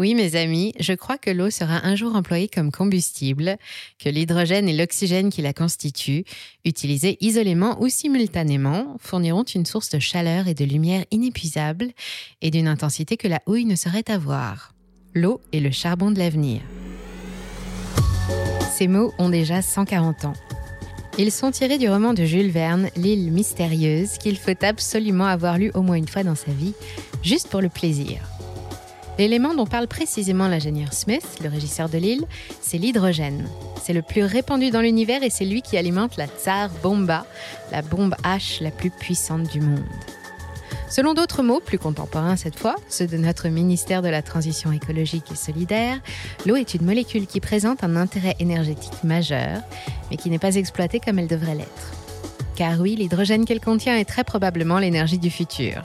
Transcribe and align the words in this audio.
Oui, 0.00 0.14
mes 0.14 0.34
amis, 0.34 0.72
je 0.80 0.94
crois 0.94 1.18
que 1.18 1.28
l'eau 1.28 1.50
sera 1.50 1.86
un 1.86 1.94
jour 1.94 2.16
employée 2.16 2.48
comme 2.48 2.72
combustible, 2.72 3.58
que 3.98 4.08
l'hydrogène 4.08 4.66
et 4.66 4.72
l'oxygène 4.72 5.28
qui 5.28 5.42
la 5.42 5.52
constituent, 5.52 6.24
utilisés 6.64 7.18
isolément 7.20 7.76
ou 7.82 7.90
simultanément, 7.90 8.96
fourniront 8.98 9.42
une 9.42 9.66
source 9.66 9.90
de 9.90 9.98
chaleur 9.98 10.48
et 10.48 10.54
de 10.54 10.64
lumière 10.64 11.04
inépuisable 11.10 11.90
et 12.40 12.50
d'une 12.50 12.66
intensité 12.66 13.18
que 13.18 13.28
la 13.28 13.42
houille 13.44 13.66
ne 13.66 13.76
saurait 13.76 14.10
avoir. 14.10 14.72
L'eau 15.12 15.42
est 15.52 15.60
le 15.60 15.70
charbon 15.70 16.10
de 16.10 16.18
l'avenir. 16.18 16.62
Ces 18.72 18.88
mots 18.88 19.12
ont 19.18 19.28
déjà 19.28 19.60
140 19.60 20.24
ans. 20.24 20.34
Ils 21.18 21.30
sont 21.30 21.50
tirés 21.50 21.76
du 21.76 21.90
roman 21.90 22.14
de 22.14 22.24
Jules 22.24 22.50
Verne, 22.50 22.88
L'île 22.96 23.30
mystérieuse, 23.30 24.16
qu'il 24.16 24.38
faut 24.38 24.64
absolument 24.64 25.26
avoir 25.26 25.58
lu 25.58 25.70
au 25.74 25.82
moins 25.82 25.96
une 25.96 26.08
fois 26.08 26.22
dans 26.22 26.36
sa 26.36 26.52
vie, 26.52 26.72
juste 27.22 27.48
pour 27.48 27.60
le 27.60 27.68
plaisir. 27.68 28.29
L'élément 29.18 29.54
dont 29.54 29.66
parle 29.66 29.86
précisément 29.86 30.48
l'ingénieur 30.48 30.92
Smith, 30.92 31.38
le 31.42 31.48
régisseur 31.48 31.88
de 31.88 31.98
l'île, 31.98 32.24
c'est 32.60 32.78
l'hydrogène. 32.78 33.46
C'est 33.82 33.92
le 33.92 34.02
plus 34.02 34.24
répandu 34.24 34.70
dans 34.70 34.80
l'univers 34.80 35.22
et 35.22 35.30
c'est 35.30 35.44
lui 35.44 35.62
qui 35.62 35.76
alimente 35.76 36.16
la 36.16 36.26
Tsar 36.26 36.70
Bomba, 36.82 37.26
la 37.72 37.82
bombe 37.82 38.14
H 38.24 38.62
la 38.62 38.70
plus 38.70 38.90
puissante 38.90 39.50
du 39.50 39.60
monde. 39.60 39.84
Selon 40.90 41.14
d'autres 41.14 41.44
mots, 41.44 41.60
plus 41.60 41.78
contemporains 41.78 42.34
cette 42.34 42.58
fois, 42.58 42.74
ceux 42.88 43.06
de 43.06 43.16
notre 43.16 43.48
ministère 43.48 44.02
de 44.02 44.08
la 44.08 44.22
Transition 44.22 44.72
écologique 44.72 45.30
et 45.30 45.36
solidaire, 45.36 46.00
l'eau 46.46 46.56
est 46.56 46.74
une 46.74 46.84
molécule 46.84 47.28
qui 47.28 47.38
présente 47.38 47.84
un 47.84 47.94
intérêt 47.94 48.34
énergétique 48.40 49.04
majeur, 49.04 49.60
mais 50.10 50.16
qui 50.16 50.30
n'est 50.30 50.40
pas 50.40 50.56
exploitée 50.56 50.98
comme 50.98 51.20
elle 51.20 51.28
devrait 51.28 51.54
l'être. 51.54 51.99
Car 52.60 52.78
oui, 52.78 52.94
l'hydrogène 52.94 53.46
qu'elle 53.46 53.58
contient 53.58 53.96
est 53.96 54.04
très 54.04 54.22
probablement 54.22 54.78
l'énergie 54.78 55.16
du 55.16 55.30
futur. 55.30 55.82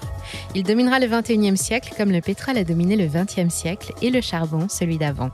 Il 0.56 0.64
dominera 0.64 1.00
le 1.00 1.08
21e 1.08 1.56
siècle 1.56 1.94
comme 1.96 2.12
le 2.12 2.20
pétrole 2.20 2.58
a 2.58 2.66
dominé 2.66 2.98
le 2.98 3.06
20e 3.06 3.50
siècle 3.50 3.94
et 4.02 4.10
le 4.10 4.20
charbon 4.20 4.68
celui 4.68 4.98
d'avant. 4.98 5.30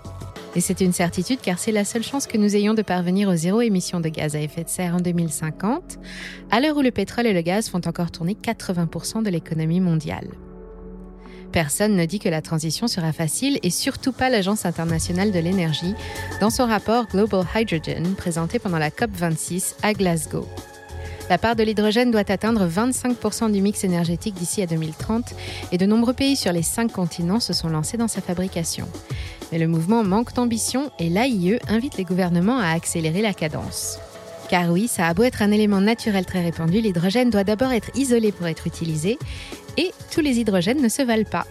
Et 0.55 0.61
c'est 0.61 0.81
une 0.81 0.93
certitude 0.93 1.39
car 1.41 1.57
c'est 1.57 1.71
la 1.71 1.83
seule 1.83 2.03
chance 2.03 2.27
que 2.27 2.37
nous 2.37 2.55
ayons 2.55 2.75
de 2.75 2.83
parvenir 2.83 3.27
aux 3.27 3.35
zéro 3.35 3.61
émission 3.61 3.99
de 3.99 4.09
gaz 4.09 4.35
à 4.35 4.39
effet 4.39 4.65
de 4.65 4.69
serre 4.69 4.93
en 4.93 4.99
2050, 4.99 5.97
à 6.51 6.59
l'heure 6.59 6.77
où 6.77 6.81
le 6.81 6.91
pétrole 6.91 7.25
et 7.25 7.33
le 7.33 7.41
gaz 7.41 7.69
font 7.69 7.81
encore 7.87 8.11
tourner 8.11 8.37
80% 8.39 9.23
de 9.23 9.31
l'économie 9.31 9.79
mondiale. 9.79 10.27
Personne 11.51 11.95
ne 11.95 12.05
dit 12.05 12.19
que 12.19 12.29
la 12.29 12.43
transition 12.43 12.85
sera 12.85 13.13
facile 13.13 13.57
et 13.63 13.71
surtout 13.71 14.11
pas 14.11 14.29
l'Agence 14.29 14.67
internationale 14.67 15.31
de 15.31 15.39
l'énergie 15.39 15.95
dans 16.39 16.51
son 16.51 16.67
rapport 16.67 17.07
Global 17.07 17.47
Hydrogen 17.55 18.13
présenté 18.15 18.59
pendant 18.59 18.77
la 18.77 18.91
COP26 18.91 19.73
à 19.81 19.93
Glasgow. 19.93 20.47
La 21.31 21.37
part 21.37 21.55
de 21.55 21.63
l'hydrogène 21.63 22.11
doit 22.11 22.29
atteindre 22.29 22.67
25% 22.67 23.53
du 23.53 23.61
mix 23.61 23.85
énergétique 23.85 24.33
d'ici 24.33 24.61
à 24.61 24.65
2030 24.65 25.33
et 25.71 25.77
de 25.77 25.85
nombreux 25.85 26.11
pays 26.11 26.35
sur 26.35 26.51
les 26.51 26.61
cinq 26.61 26.91
continents 26.91 27.39
se 27.39 27.53
sont 27.53 27.69
lancés 27.69 27.95
dans 27.95 28.09
sa 28.09 28.19
fabrication. 28.19 28.85
Mais 29.49 29.57
le 29.57 29.69
mouvement 29.69 30.03
manque 30.03 30.33
d'ambition 30.33 30.91
et 30.99 31.07
l'AIE 31.07 31.57
invite 31.69 31.95
les 31.95 32.03
gouvernements 32.03 32.59
à 32.59 32.71
accélérer 32.71 33.21
la 33.21 33.33
cadence. 33.33 33.97
Car 34.49 34.71
oui, 34.71 34.89
ça 34.89 35.07
a 35.07 35.13
beau 35.13 35.23
être 35.23 35.41
un 35.41 35.51
élément 35.51 35.79
naturel 35.79 36.25
très 36.25 36.43
répandu, 36.43 36.81
l'hydrogène 36.81 37.29
doit 37.29 37.45
d'abord 37.45 37.71
être 37.71 37.91
isolé 37.95 38.33
pour 38.33 38.47
être 38.47 38.67
utilisé 38.67 39.17
et 39.77 39.91
tous 40.11 40.19
les 40.19 40.37
hydrogènes 40.37 40.81
ne 40.81 40.89
se 40.89 41.01
valent 41.01 41.23
pas. 41.23 41.47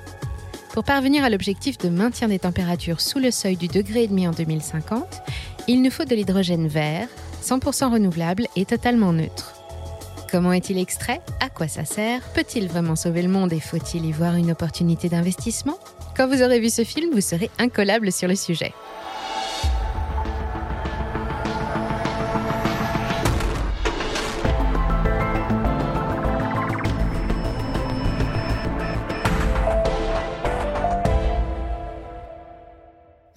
Pour 0.74 0.84
parvenir 0.84 1.24
à 1.24 1.30
l'objectif 1.30 1.78
de 1.78 1.88
maintien 1.88 2.28
des 2.28 2.40
températures 2.40 3.00
sous 3.00 3.18
le 3.18 3.30
seuil 3.30 3.56
du 3.56 3.68
degré 3.68 4.02
et 4.02 4.08
demi 4.08 4.28
en 4.28 4.32
2050, 4.32 5.22
il 5.68 5.80
nous 5.80 5.90
faut 5.90 6.04
de 6.04 6.14
l'hydrogène 6.14 6.68
vert, 6.68 7.08
100% 7.42 7.92
renouvelable 7.92 8.46
et 8.56 8.66
totalement 8.66 9.14
neutre. 9.14 9.59
Comment 10.30 10.52
est-il 10.52 10.78
extrait? 10.78 11.20
À 11.40 11.48
quoi 11.48 11.66
ça 11.66 11.84
sert? 11.84 12.22
Peut-il 12.34 12.68
vraiment 12.68 12.94
sauver 12.94 13.22
le 13.22 13.28
monde 13.28 13.52
et 13.52 13.58
faut-il 13.58 14.06
y 14.06 14.12
voir 14.12 14.36
une 14.36 14.52
opportunité 14.52 15.08
d'investissement? 15.08 15.76
Quand 16.16 16.28
vous 16.28 16.42
aurez 16.42 16.60
vu 16.60 16.70
ce 16.70 16.84
film, 16.84 17.10
vous 17.12 17.20
serez 17.20 17.50
incollable 17.58 18.12
sur 18.12 18.28
le 18.28 18.36
sujet. 18.36 18.72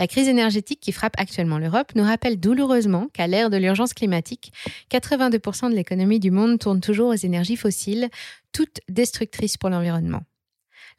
La 0.03 0.08
crise 0.08 0.28
énergétique 0.28 0.81
qui 0.81 0.91
frappe 0.91 1.14
actuellement 1.18 1.59
l'Europe 1.59 1.96
nous 1.96 2.03
rappelle 2.03 2.38
douloureusement 2.38 3.08
qu'à 3.14 3.25
l'ère 3.25 3.50
de 3.50 3.56
l'urgence 3.56 3.94
climatique, 3.94 4.52
82% 4.91 5.69
de 5.69 5.75
l'économie 5.75 6.19
du 6.19 6.30
monde 6.30 6.59
tourne 6.59 6.81
toujours 6.81 7.12
aux 7.12 7.14
énergies 7.14 7.56
fossiles, 7.56 8.09
toutes 8.52 8.81
destructrices 8.90 9.56
pour 9.56 9.69
l'environnement. 9.69 10.19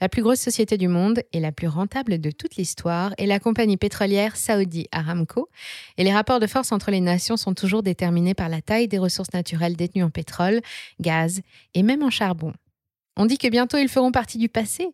La 0.00 0.08
plus 0.08 0.22
grosse 0.22 0.40
société 0.40 0.78
du 0.78 0.88
monde 0.88 1.20
et 1.34 1.40
la 1.40 1.52
plus 1.52 1.68
rentable 1.68 2.18
de 2.18 2.30
toute 2.30 2.56
l'histoire 2.56 3.12
est 3.18 3.26
la 3.26 3.40
compagnie 3.40 3.76
pétrolière 3.76 4.38
Saudi 4.38 4.86
Aramco, 4.90 5.50
et 5.98 6.04
les 6.04 6.14
rapports 6.14 6.40
de 6.40 6.46
force 6.46 6.72
entre 6.72 6.90
les 6.90 7.02
nations 7.02 7.36
sont 7.36 7.52
toujours 7.52 7.82
déterminés 7.82 8.32
par 8.32 8.48
la 8.48 8.62
taille 8.62 8.88
des 8.88 8.98
ressources 8.98 9.34
naturelles 9.34 9.76
détenues 9.76 10.04
en 10.04 10.08
pétrole, 10.08 10.62
gaz 10.98 11.42
et 11.74 11.82
même 11.82 12.02
en 12.02 12.08
charbon. 12.08 12.54
On 13.16 13.26
dit 13.26 13.38
que 13.38 13.48
bientôt 13.48 13.78
ils 13.78 13.88
feront 13.88 14.12
partie 14.12 14.38
du 14.38 14.48
passé, 14.48 14.90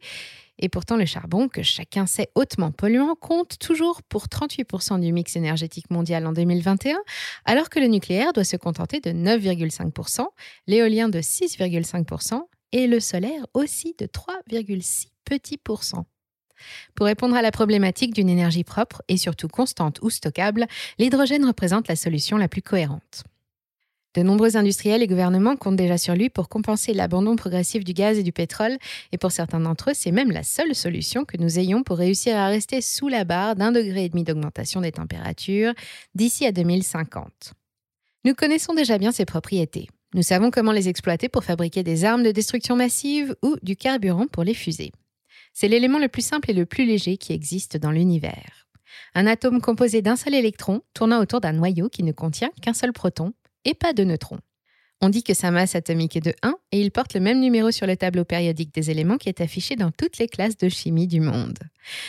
et 0.60 0.68
pourtant, 0.68 0.96
le 0.96 1.06
charbon, 1.06 1.48
que 1.48 1.62
chacun 1.62 2.06
sait 2.06 2.30
hautement 2.34 2.70
polluant, 2.70 3.14
compte 3.14 3.58
toujours 3.58 4.02
pour 4.02 4.26
38% 4.26 5.00
du 5.00 5.12
mix 5.12 5.34
énergétique 5.36 5.90
mondial 5.90 6.26
en 6.26 6.32
2021, 6.32 6.98
alors 7.46 7.70
que 7.70 7.80
le 7.80 7.86
nucléaire 7.86 8.34
doit 8.34 8.44
se 8.44 8.56
contenter 8.56 9.00
de 9.00 9.10
9,5%, 9.10 10.26
l'éolien 10.66 11.08
de 11.08 11.20
6,5% 11.20 12.42
et 12.72 12.86
le 12.86 13.00
solaire 13.00 13.46
aussi 13.54 13.96
de 13.98 14.06
3,6 14.06 15.08
petits 15.24 15.56
pourcents. 15.56 16.06
Pour 16.94 17.06
répondre 17.06 17.36
à 17.36 17.42
la 17.42 17.50
problématique 17.50 18.12
d'une 18.12 18.28
énergie 18.28 18.64
propre 18.64 19.02
et 19.08 19.16
surtout 19.16 19.48
constante 19.48 19.98
ou 20.02 20.10
stockable, 20.10 20.66
l'hydrogène 20.98 21.46
représente 21.46 21.88
la 21.88 21.96
solution 21.96 22.36
la 22.36 22.48
plus 22.48 22.60
cohérente. 22.60 23.24
De 24.16 24.22
nombreux 24.22 24.56
industriels 24.56 25.02
et 25.02 25.06
gouvernements 25.06 25.54
comptent 25.54 25.76
déjà 25.76 25.96
sur 25.96 26.14
lui 26.14 26.30
pour 26.30 26.48
compenser 26.48 26.92
l'abandon 26.92 27.36
progressif 27.36 27.84
du 27.84 27.92
gaz 27.92 28.18
et 28.18 28.24
du 28.24 28.32
pétrole, 28.32 28.76
et 29.12 29.18
pour 29.18 29.30
certains 29.30 29.60
d'entre 29.60 29.90
eux, 29.90 29.94
c'est 29.94 30.10
même 30.10 30.32
la 30.32 30.42
seule 30.42 30.74
solution 30.74 31.24
que 31.24 31.36
nous 31.36 31.60
ayons 31.60 31.84
pour 31.84 31.98
réussir 31.98 32.36
à 32.36 32.48
rester 32.48 32.80
sous 32.80 33.06
la 33.06 33.22
barre 33.22 33.54
d'un 33.54 33.70
degré 33.70 34.06
et 34.06 34.08
demi 34.08 34.24
d'augmentation 34.24 34.80
des 34.80 34.90
températures 34.90 35.74
d'ici 36.16 36.44
à 36.44 36.50
2050. 36.50 37.52
Nous 38.24 38.34
connaissons 38.34 38.74
déjà 38.74 38.98
bien 38.98 39.12
ses 39.12 39.24
propriétés. 39.24 39.88
Nous 40.12 40.22
savons 40.22 40.50
comment 40.50 40.72
les 40.72 40.88
exploiter 40.88 41.28
pour 41.28 41.44
fabriquer 41.44 41.84
des 41.84 42.04
armes 42.04 42.24
de 42.24 42.32
destruction 42.32 42.74
massive 42.74 43.36
ou 43.42 43.56
du 43.62 43.76
carburant 43.76 44.26
pour 44.26 44.42
les 44.42 44.54
fusées. 44.54 44.90
C'est 45.52 45.68
l'élément 45.68 46.00
le 46.00 46.08
plus 46.08 46.24
simple 46.24 46.50
et 46.50 46.54
le 46.54 46.66
plus 46.66 46.84
léger 46.84 47.16
qui 47.16 47.32
existe 47.32 47.76
dans 47.76 47.92
l'univers. 47.92 48.66
Un 49.14 49.28
atome 49.28 49.60
composé 49.60 50.02
d'un 50.02 50.16
seul 50.16 50.34
électron 50.34 50.82
tournant 50.94 51.20
autour 51.20 51.40
d'un 51.40 51.52
noyau 51.52 51.88
qui 51.88 52.02
ne 52.02 52.10
contient 52.10 52.50
qu'un 52.60 52.74
seul 52.74 52.92
proton, 52.92 53.32
et 53.64 53.74
pas 53.74 53.92
de 53.92 54.04
neutrons. 54.04 54.40
On 55.02 55.08
dit 55.08 55.22
que 55.22 55.32
sa 55.32 55.50
masse 55.50 55.74
atomique 55.74 56.16
est 56.16 56.20
de 56.20 56.34
1 56.42 56.54
et 56.72 56.80
il 56.80 56.90
porte 56.90 57.14
le 57.14 57.20
même 57.20 57.40
numéro 57.40 57.70
sur 57.70 57.86
le 57.86 57.96
tableau 57.96 58.26
périodique 58.26 58.74
des 58.74 58.90
éléments 58.90 59.16
qui 59.16 59.30
est 59.30 59.40
affiché 59.40 59.74
dans 59.74 59.90
toutes 59.90 60.18
les 60.18 60.28
classes 60.28 60.58
de 60.58 60.68
chimie 60.68 61.06
du 61.06 61.20
monde. 61.20 61.58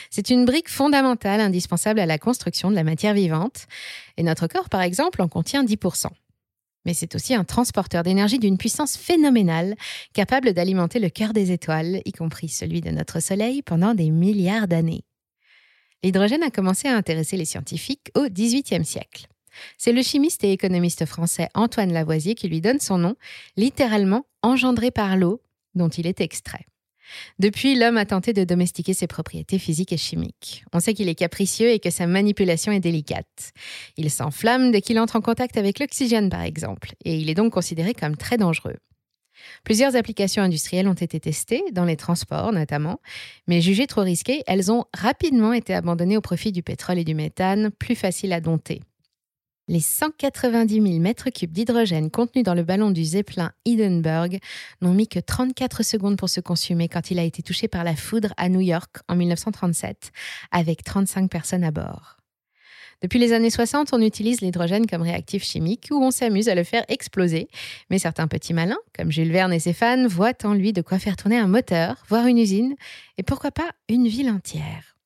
C'est 0.10 0.30
une 0.30 0.44
brique 0.44 0.70
fondamentale 0.70 1.40
indispensable 1.40 2.02
à 2.02 2.06
la 2.06 2.18
construction 2.18 2.70
de 2.70 2.76
la 2.76 2.84
matière 2.84 3.14
vivante 3.14 3.66
et 4.18 4.24
notre 4.24 4.48
corps, 4.48 4.68
par 4.68 4.82
exemple, 4.82 5.22
en 5.22 5.30
contient 5.30 5.64
10%. 5.64 6.08
Mais 6.86 6.94
c'est 6.94 7.16
aussi 7.16 7.34
un 7.34 7.46
transporteur 7.46 8.04
d'énergie 8.04 8.40
d'une 8.40 8.58
puissance 8.58 8.98
phénoménale, 8.98 9.76
capable 10.14 10.52
d'alimenter 10.52 11.00
le 11.00 11.10
cœur 11.10 11.32
des 11.32 11.52
étoiles, 11.52 12.02
y 12.04 12.12
compris 12.12 12.50
celui 12.50 12.82
de 12.82 12.90
notre 12.90 13.22
Soleil, 13.22 13.62
pendant 13.62 13.94
des 13.94 14.10
milliards 14.10 14.68
d'années. 14.68 15.06
L'hydrogène 16.04 16.44
a 16.44 16.50
commencé 16.50 16.88
à 16.88 16.98
intéresser 16.98 17.38
les 17.38 17.46
scientifiques 17.46 18.12
au 18.16 18.28
XVIIIe 18.28 18.84
siècle. 18.84 19.28
C'est 19.78 19.92
le 19.92 20.02
chimiste 20.02 20.44
et 20.44 20.52
économiste 20.52 21.06
français 21.06 21.50
Antoine 21.54 21.94
Lavoisier 21.94 22.36
qui 22.36 22.48
lui 22.48 22.62
donne 22.62 22.80
son 22.80 22.98
nom, 22.98 23.16
littéralement 23.58 24.26
engendré 24.42 24.92
par 24.92 25.18
l'eau 25.18 25.42
dont 25.76 25.90
il 25.90 26.08
est 26.08 26.22
extrait. 26.22 26.66
Depuis, 27.40 27.76
l'homme 27.76 27.98
a 27.98 28.06
tenté 28.06 28.34
de 28.34 28.44
domestiquer 28.44 28.94
ses 28.94 29.08
propriétés 29.08 29.60
physiques 29.60 29.94
et 29.94 29.98
chimiques. 29.98 30.64
On 30.74 30.80
sait 30.80 30.94
qu'il 30.94 31.10
est 31.10 31.16
capricieux 31.16 31.70
et 31.70 31.80
que 31.80 31.90
sa 31.90 32.08
manipulation 32.08 32.72
est 32.72 32.80
délicate. 32.80 33.52
Il 33.98 34.10
s'enflamme 34.10 34.72
dès 34.72 34.82
qu'il 34.82 35.00
entre 35.00 35.18
en 35.18 35.22
contact 35.22 35.58
avec 35.58 35.80
l'oxygène, 35.80 36.30
par 36.30 36.42
exemple, 36.42 36.94
et 37.04 37.18
il 37.18 37.30
est 37.30 37.36
donc 37.36 37.54
considéré 37.54 37.94
comme 37.94 38.16
très 38.16 38.38
dangereux. 38.38 38.78
Plusieurs 39.64 39.96
applications 39.96 40.44
industrielles 40.44 40.88
ont 40.88 40.94
été 40.94 41.20
testées, 41.20 41.64
dans 41.72 41.86
les 41.86 41.96
transports 41.96 42.52
notamment, 42.52 43.00
mais 43.48 43.60
jugées 43.60 43.88
trop 43.88 44.02
risquées, 44.02 44.44
elles 44.46 44.72
ont 44.72 44.86
rapidement 44.94 45.54
été 45.54 45.74
abandonnées 45.74 46.18
au 46.18 46.22
profit 46.22 46.52
du 46.52 46.62
pétrole 46.62 47.00
et 47.00 47.04
du 47.04 47.16
méthane, 47.16 47.72
plus 47.72 47.96
faciles 47.96 48.34
à 48.34 48.42
dompter. 48.42 48.82
Les 49.72 49.80
190 49.80 50.82
000 50.82 51.00
mètres 51.00 51.30
cubes 51.30 51.54
d'hydrogène 51.54 52.12
contenus 52.12 52.44
dans 52.44 52.56
le 52.56 52.64
ballon 52.64 52.92
du 52.92 53.06
Zeppelin 53.06 53.54
Hindenburg 53.66 54.38
n'ont 54.82 54.94
mis 54.94 55.08
que 55.08 55.20
34 55.20 55.82
secondes 55.82 56.18
pour 56.18 56.28
se 56.28 56.42
consumer 56.42 56.90
quand 56.90 57.10
il 57.10 57.18
a 57.18 57.24
été 57.24 57.42
touché 57.42 57.70
par 57.70 57.86
la 57.86 57.96
foudre 57.96 58.34
à 58.36 58.50
New 58.50 58.60
York 58.60 58.98
en 59.08 59.16
1937, 59.16 60.12
avec 60.52 60.84
35 60.84 61.32
personnes 61.32 61.64
à 61.64 61.72
bord. 61.72 62.18
Depuis 63.02 63.18
les 63.18 63.32
années 63.32 63.50
60, 63.50 63.94
on 63.94 64.02
utilise 64.02 64.42
l'hydrogène 64.42 64.88
comme 64.88 65.04
réactif 65.04 65.42
chimique 65.42 65.88
ou 65.90 66.04
on 66.04 66.12
s'amuse 66.12 66.50
à 66.50 66.56
le 66.56 66.66
faire 66.66 66.84
exploser. 66.90 67.48
Mais 67.90 67.98
certains 67.98 68.28
petits 68.28 68.54
malins, 68.54 68.76
comme 68.94 69.10
Jules 69.10 69.32
Verne 69.32 69.54
et 69.54 69.60
ses 69.60 69.72
fans, 69.72 70.06
voient 70.06 70.34
en 70.44 70.54
lui 70.54 70.74
de 70.74 70.82
quoi 70.82 71.00
faire 71.00 71.16
tourner 71.16 71.38
un 71.38 71.48
moteur, 71.48 72.04
voire 72.10 72.28
une 72.28 72.40
usine, 72.40 72.76
et 73.18 73.24
pourquoi 73.24 73.52
pas 73.52 73.72
une 73.88 74.10
ville 74.10 74.32
entière. 74.32 74.98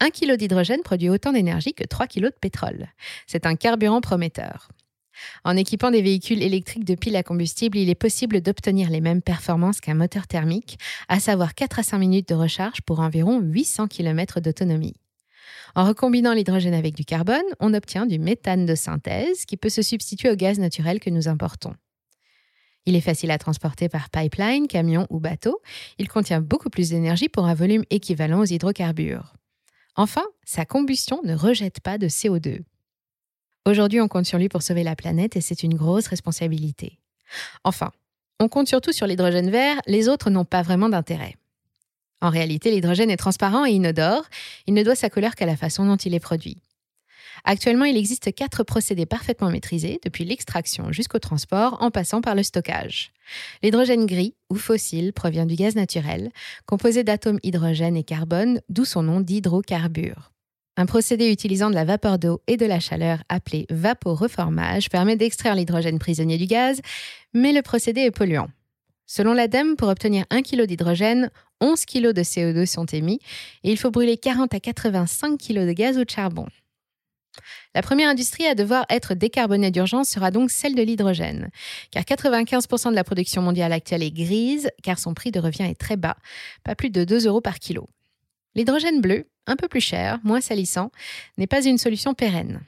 1 0.00 0.10
kg 0.10 0.36
d'hydrogène 0.36 0.82
produit 0.82 1.08
autant 1.08 1.32
d'énergie 1.32 1.74
que 1.74 1.84
3 1.84 2.06
kg 2.06 2.24
de 2.24 2.34
pétrole. 2.40 2.88
C'est 3.26 3.46
un 3.46 3.56
carburant 3.56 4.00
prometteur. 4.00 4.68
En 5.44 5.56
équipant 5.56 5.90
des 5.90 6.02
véhicules 6.02 6.42
électriques 6.42 6.84
de 6.84 6.94
piles 6.94 7.16
à 7.16 7.22
combustible, 7.22 7.78
il 7.78 7.90
est 7.90 7.94
possible 7.94 8.40
d'obtenir 8.40 8.90
les 8.90 9.00
mêmes 9.00 9.22
performances 9.22 9.80
qu'un 9.80 9.94
moteur 9.94 10.26
thermique, 10.26 10.78
à 11.08 11.18
savoir 11.18 11.54
4 11.54 11.80
à 11.80 11.82
5 11.82 11.98
minutes 11.98 12.28
de 12.28 12.34
recharge 12.34 12.82
pour 12.82 13.00
environ 13.00 13.40
800 13.40 13.88
km 13.88 14.40
d'autonomie. 14.40 14.94
En 15.74 15.84
recombinant 15.84 16.32
l'hydrogène 16.32 16.74
avec 16.74 16.94
du 16.94 17.04
carbone, 17.04 17.42
on 17.60 17.74
obtient 17.74 18.06
du 18.06 18.18
méthane 18.18 18.66
de 18.66 18.74
synthèse 18.74 19.44
qui 19.44 19.56
peut 19.56 19.68
se 19.68 19.82
substituer 19.82 20.30
au 20.30 20.36
gaz 20.36 20.58
naturel 20.58 21.00
que 21.00 21.10
nous 21.10 21.28
importons. 21.28 21.74
Il 22.86 22.96
est 22.96 23.02
facile 23.02 23.30
à 23.30 23.38
transporter 23.38 23.88
par 23.88 24.08
pipeline, 24.08 24.66
camion 24.66 25.06
ou 25.10 25.20
bateau. 25.20 25.60
Il 25.98 26.08
contient 26.08 26.40
beaucoup 26.40 26.70
plus 26.70 26.90
d'énergie 26.90 27.28
pour 27.28 27.44
un 27.44 27.54
volume 27.54 27.84
équivalent 27.90 28.40
aux 28.40 28.46
hydrocarbures. 28.46 29.34
Enfin, 29.98 30.22
sa 30.44 30.64
combustion 30.64 31.20
ne 31.24 31.34
rejette 31.34 31.80
pas 31.80 31.98
de 31.98 32.06
CO2. 32.06 32.60
Aujourd'hui, 33.66 34.00
on 34.00 34.06
compte 34.06 34.26
sur 34.26 34.38
lui 34.38 34.48
pour 34.48 34.62
sauver 34.62 34.84
la 34.84 34.94
planète 34.94 35.34
et 35.34 35.40
c'est 35.40 35.64
une 35.64 35.74
grosse 35.74 36.06
responsabilité. 36.06 37.00
Enfin, 37.64 37.90
on 38.38 38.48
compte 38.48 38.68
surtout 38.68 38.92
sur 38.92 39.08
l'hydrogène 39.08 39.50
vert, 39.50 39.80
les 39.88 40.08
autres 40.08 40.30
n'ont 40.30 40.44
pas 40.44 40.62
vraiment 40.62 40.88
d'intérêt. 40.88 41.34
En 42.20 42.30
réalité, 42.30 42.70
l'hydrogène 42.70 43.10
est 43.10 43.16
transparent 43.16 43.66
et 43.66 43.72
inodore, 43.72 44.22
il 44.68 44.74
ne 44.74 44.84
doit 44.84 44.94
sa 44.94 45.10
couleur 45.10 45.34
qu'à 45.34 45.46
la 45.46 45.56
façon 45.56 45.84
dont 45.84 45.96
il 45.96 46.14
est 46.14 46.20
produit. 46.20 46.62
Actuellement, 47.44 47.84
il 47.84 47.96
existe 47.96 48.34
quatre 48.34 48.62
procédés 48.62 49.06
parfaitement 49.06 49.50
maîtrisés, 49.50 50.00
depuis 50.04 50.24
l'extraction 50.24 50.92
jusqu'au 50.92 51.18
transport, 51.18 51.78
en 51.80 51.90
passant 51.90 52.20
par 52.20 52.34
le 52.34 52.42
stockage. 52.42 53.12
L'hydrogène 53.62 54.06
gris, 54.06 54.34
ou 54.50 54.56
fossile, 54.56 55.12
provient 55.12 55.46
du 55.46 55.54
gaz 55.54 55.74
naturel, 55.74 56.30
composé 56.66 57.04
d'atomes 57.04 57.40
hydrogène 57.42 57.96
et 57.96 58.04
carbone, 58.04 58.60
d'où 58.68 58.84
son 58.84 59.02
nom 59.02 59.20
d'hydrocarbure. 59.20 60.32
Un 60.76 60.86
procédé 60.86 61.32
utilisant 61.32 61.70
de 61.70 61.74
la 61.74 61.84
vapeur 61.84 62.20
d'eau 62.20 62.40
et 62.46 62.56
de 62.56 62.64
la 62.64 62.78
chaleur 62.78 63.18
appelé 63.28 63.66
vaporeformage 63.68 64.90
permet 64.90 65.16
d'extraire 65.16 65.56
l'hydrogène 65.56 65.98
prisonnier 65.98 66.38
du 66.38 66.46
gaz, 66.46 66.80
mais 67.34 67.52
le 67.52 67.62
procédé 67.62 68.02
est 68.02 68.12
polluant. 68.12 68.48
Selon 69.04 69.32
l'ADEME, 69.32 69.74
pour 69.74 69.88
obtenir 69.88 70.24
1 70.30 70.42
kg 70.42 70.66
d'hydrogène, 70.66 71.30
11 71.60 71.84
kg 71.84 72.12
de 72.12 72.22
CO2 72.22 72.66
sont 72.66 72.84
émis 72.84 73.18
et 73.64 73.72
il 73.72 73.78
faut 73.78 73.90
brûler 73.90 74.18
40 74.18 74.54
à 74.54 74.60
85 74.60 75.38
kg 75.38 75.66
de 75.66 75.72
gaz 75.72 75.98
ou 75.98 76.04
de 76.04 76.10
charbon. 76.10 76.46
La 77.74 77.82
première 77.82 78.08
industrie 78.08 78.46
à 78.46 78.54
devoir 78.54 78.86
être 78.90 79.14
décarbonée 79.14 79.70
d'urgence 79.70 80.08
sera 80.08 80.30
donc 80.30 80.50
celle 80.50 80.74
de 80.74 80.82
l'hydrogène, 80.82 81.50
car 81.90 82.02
95% 82.04 82.90
de 82.90 82.94
la 82.94 83.04
production 83.04 83.42
mondiale 83.42 83.72
actuelle 83.72 84.02
est 84.02 84.10
grise, 84.10 84.70
car 84.82 84.98
son 84.98 85.14
prix 85.14 85.30
de 85.30 85.40
revient 85.40 85.64
est 85.64 85.78
très 85.78 85.96
bas, 85.96 86.16
pas 86.64 86.74
plus 86.74 86.90
de 86.90 87.04
2 87.04 87.26
euros 87.26 87.40
par 87.40 87.58
kilo. 87.58 87.88
L'hydrogène 88.54 89.00
bleu, 89.00 89.26
un 89.46 89.56
peu 89.56 89.68
plus 89.68 89.80
cher, 89.80 90.18
moins 90.24 90.40
salissant, 90.40 90.90
n'est 91.36 91.46
pas 91.46 91.64
une 91.64 91.78
solution 91.78 92.14
pérenne. 92.14 92.60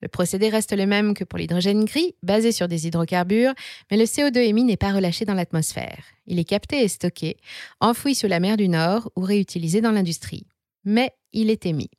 Le 0.00 0.08
procédé 0.08 0.48
reste 0.48 0.76
le 0.76 0.86
même 0.86 1.14
que 1.14 1.24
pour 1.24 1.38
l'hydrogène 1.38 1.84
gris, 1.84 2.14
basé 2.22 2.52
sur 2.52 2.68
des 2.68 2.86
hydrocarbures, 2.86 3.52
mais 3.90 3.96
le 3.96 4.04
CO2 4.04 4.38
émis 4.38 4.64
n'est 4.64 4.76
pas 4.76 4.92
relâché 4.92 5.24
dans 5.24 5.34
l'atmosphère. 5.34 6.04
Il 6.26 6.38
est 6.38 6.44
capté 6.44 6.82
et 6.82 6.88
stocké, 6.88 7.36
enfoui 7.80 8.14
sous 8.14 8.28
la 8.28 8.38
mer 8.38 8.56
du 8.56 8.68
Nord 8.68 9.10
ou 9.16 9.22
réutilisé 9.22 9.80
dans 9.80 9.90
l'industrie. 9.90 10.46
Mais 10.84 11.12
il 11.32 11.50
est 11.50 11.66
émis. 11.66 11.90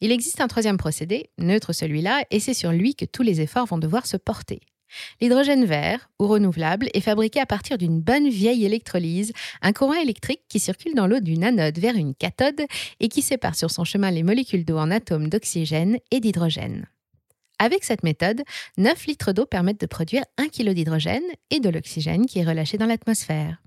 Il 0.00 0.12
existe 0.12 0.40
un 0.40 0.48
troisième 0.48 0.76
procédé, 0.76 1.30
neutre 1.38 1.72
celui-là, 1.72 2.24
et 2.30 2.40
c'est 2.40 2.54
sur 2.54 2.72
lui 2.72 2.94
que 2.94 3.04
tous 3.04 3.22
les 3.22 3.40
efforts 3.40 3.66
vont 3.66 3.78
devoir 3.78 4.06
se 4.06 4.16
porter. 4.16 4.60
L'hydrogène 5.20 5.64
vert, 5.64 6.10
ou 6.18 6.26
renouvelable, 6.26 6.88
est 6.94 7.00
fabriqué 7.00 7.40
à 7.40 7.46
partir 7.46 7.78
d'une 7.78 8.00
bonne 8.00 8.28
vieille 8.28 8.64
électrolyse, 8.64 9.32
un 9.62 9.72
courant 9.72 9.94
électrique 9.94 10.42
qui 10.48 10.58
circule 10.58 10.94
dans 10.94 11.06
l'eau 11.06 11.20
d'une 11.20 11.44
anode 11.44 11.78
vers 11.78 11.96
une 11.96 12.14
cathode 12.14 12.62
et 13.00 13.08
qui 13.08 13.22
sépare 13.22 13.54
sur 13.54 13.70
son 13.70 13.84
chemin 13.84 14.10
les 14.10 14.22
molécules 14.22 14.64
d'eau 14.64 14.78
en 14.78 14.90
atomes 14.90 15.28
d'oxygène 15.28 15.98
et 16.10 16.20
d'hydrogène. 16.20 16.86
Avec 17.58 17.84
cette 17.84 18.02
méthode, 18.02 18.42
9 18.76 19.06
litres 19.06 19.32
d'eau 19.32 19.46
permettent 19.46 19.80
de 19.80 19.86
produire 19.86 20.24
1 20.36 20.48
kg 20.48 20.70
d'hydrogène 20.74 21.22
et 21.50 21.60
de 21.60 21.68
l'oxygène 21.68 22.26
qui 22.26 22.40
est 22.40 22.44
relâché 22.44 22.76
dans 22.76 22.86
l'atmosphère. 22.86 23.62